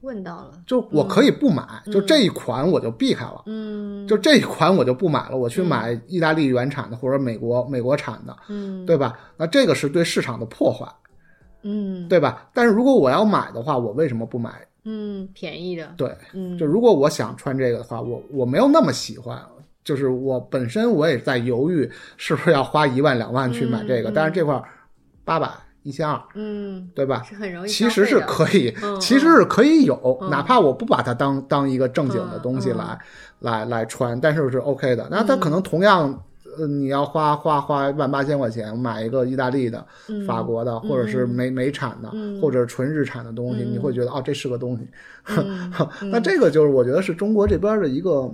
[0.00, 4.06] 问到了就我可以不买，就这一款我就避开了，嗯。
[4.06, 8.84] 就这一款我就不买了，我去买意大利原产的或者美国美国产的，嗯。
[8.84, 9.18] 对吧？
[9.36, 10.86] 那这个是对市场的破坏，
[11.62, 12.06] 嗯。
[12.08, 12.50] 对吧？
[12.52, 14.50] 但是如果我要买的话，我为什么不买？
[14.86, 16.58] 嗯便宜的对，嗯。
[16.58, 19.42] 就如果我想穿这个的话，我我没有那么喜欢，
[19.84, 24.60] 就是我本身我也在犹豫是不是要花一万两万去买这个，但是这块
[25.24, 25.48] 八百
[25.82, 27.22] 一千二，嗯对吧？
[27.28, 27.68] 是很容易？
[27.68, 30.30] 其实是可以，嗯其实是可以有，嗯。
[30.30, 32.98] 哪怕我不把它当当一个正经的东西来、
[33.40, 35.06] 来来穿，但是是 OK 的。
[35.10, 36.18] 那它可能同样，
[36.56, 42.40] 呃，你要花花花万八千块钱买一个意大利的、嗯法国的，或者是美美产的，嗯。
[42.40, 44.88] 或者纯日产的东西，嗯你会觉得哦，这是个东西。
[45.36, 45.70] 嗯
[46.10, 48.30] 那这个就是我觉得是中国这边的一个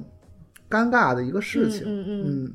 [0.70, 1.82] 尴尬的一个事情。
[1.84, 2.52] 嗯嗯嗯，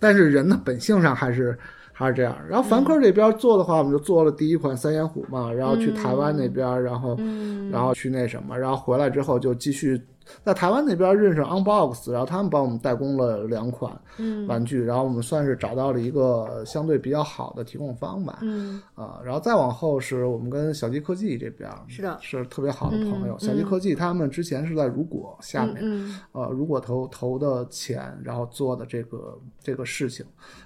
[0.00, 1.56] 但是人的本性上还是
[1.92, 2.36] 还是这样。
[2.48, 10.00] 然后凡客这边做的话，我们就做了第一款三眼虎嘛，然后去台湾那边，然后嗯然后去那什么，然后回来之后就继续
[10.44, 14.46] 在台湾那边认识 Unbox，然后他们帮我们代工了两款嗯。
[14.46, 18.38] 玩具，然后我们算是找到了一个相对比较好的提供方吧。
[18.42, 18.82] 嗯。
[18.94, 23.34] 啊，然后再往后是我们跟小鸡科技这边是的是特别好的朋友。
[23.34, 23.40] 嗯。
[23.40, 30.24] 小鸡科技他们之前是在如果下面，嗯呃，如果投投的钱，然后做的这个这个事情，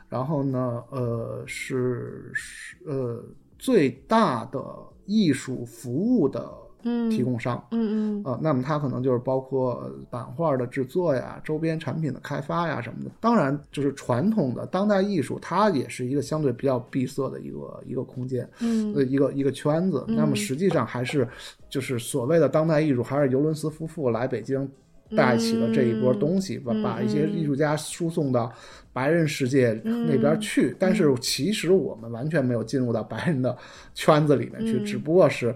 [0.09, 3.23] 然后呢，呃，是是呃
[3.59, 4.61] 最大的
[5.07, 6.66] 艺术服务的嗯
[7.11, 7.63] 提供商。
[7.71, 13.11] 嗯嗯啊，那么它可能就是包括版画的制作呀、周边产品的开发呀什么的。
[13.21, 20.05] 当然，就是传统的当代艺术，它也是一个相对比较闭塞的一个一个空间，嗯呃，一个一个圈子。
[20.09, 21.29] 那么实际上还是
[21.69, 24.69] 就是所谓的当代艺术，还是尤伦斯夫妇来北京
[25.17, 28.53] 带起了这一波东西，把把一些艺术家输送到
[28.93, 30.75] 白人世界那边去。
[30.79, 33.57] 但是其实我们完全没有进入到白人的
[33.95, 35.55] 圈子里面去，只不过是。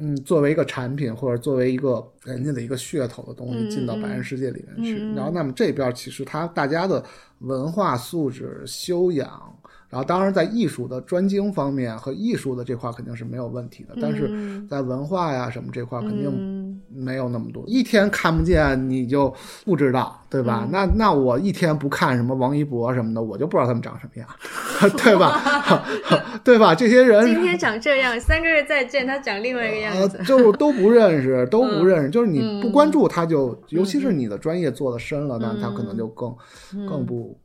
[0.00, 7.04] 嗯，作为一个产品或者作为一个人家的一个噱头的东西进到白人世界里面去，然后那么这边其实他大家的
[7.40, 9.57] 文化素质、修养，
[9.90, 14.30] 然后当然在艺术的专精方面和艺术的这块肯定是没有问题的，但是
[14.68, 19.32] 在文化呀什么这块肯定嗯没有那么多，一天看不见你就
[19.64, 20.68] 不知道，对吧？
[20.70, 24.28] 那那我一天不看什么王一博什么的，我就不知道他们长什么样，
[24.98, 25.84] 对吧？
[26.44, 26.74] 对吧？
[26.74, 30.18] 这些人今天长这样，三个月再见，他长另外一个样子。
[30.18, 32.10] 呃，就是都不认识， 都不认识。
[32.10, 36.34] 就是你嗯不关注他就，尤其是你的专业做的深了，那他可能就更
[36.74, 37.36] 嗯更不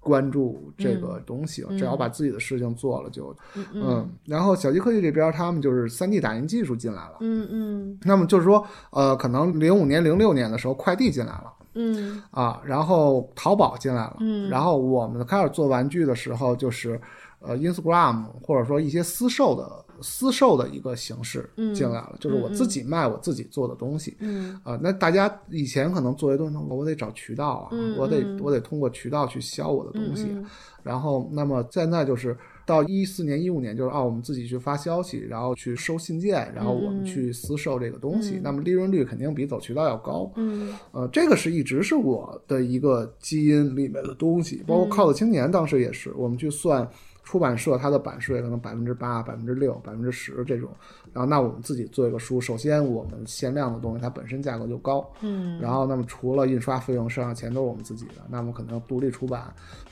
[0.00, 1.68] 关注这个东西了。
[1.78, 3.36] 只要把自己的事情做了就，
[3.74, 4.08] 嗯。
[4.24, 7.18] 然后小鸡科技这边，他们就是三 D 打印技术进来了。
[7.20, 11.52] 嗯嗯那么就是说，呃，可能零五年、零六年的时候，快递进来了。
[11.74, 17.00] 嗯啊，然后淘宝进来了，嗯然后我们开始做玩具的时候，就是
[17.38, 24.58] 呃，Instagram 或者说一些私售的私售的一个形式进来了，就是我自己卖我自己做的东西，嗯。
[24.62, 30.44] 啊，那大家以前可能作为东西，我得找渠道啊，嗯我得嗯我得通过渠道去销我的东西，嗯
[30.82, 32.34] 然后那么现在就是
[32.64, 40.74] 到一四年一五年，就是啊，我们自己去发消息，然后去收信件，然后我们去私售这个东西，那么利润率肯定比走渠道要高，嗯。
[40.92, 46.88] 呃，这个是一直是我的一个基因里面的东西，包括靠的青年当时也是，我们去算
[47.30, 50.68] 出版社它的版税可能百分之八、百分之六、百分之十这种，
[51.12, 59.44] 然后那我们自己做一个书，首先我们限量的东西它本身价格就高，嗯然后那么除了印刷费用，剩下钱都是我们自己的，那么可能独立出版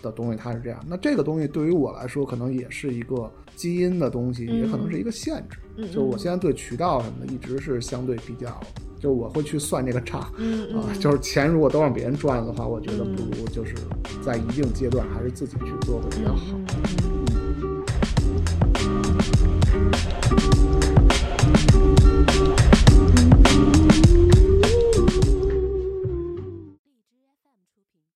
[0.03, 8.61] 的东西它是这样，那这个东西对于我来说可能也是一个基因的东西，也可能是一个限制，就是我现在对渠道什么的一直是相对比较。
[9.01, 13.73] 就是我会去算这个账，嗯啊，就是钱如果都让别人赚了的话，我觉得不如就是
[14.25, 16.45] 在一定阶段还是自己去做会比较好。
[16.53, 17.18] 嗯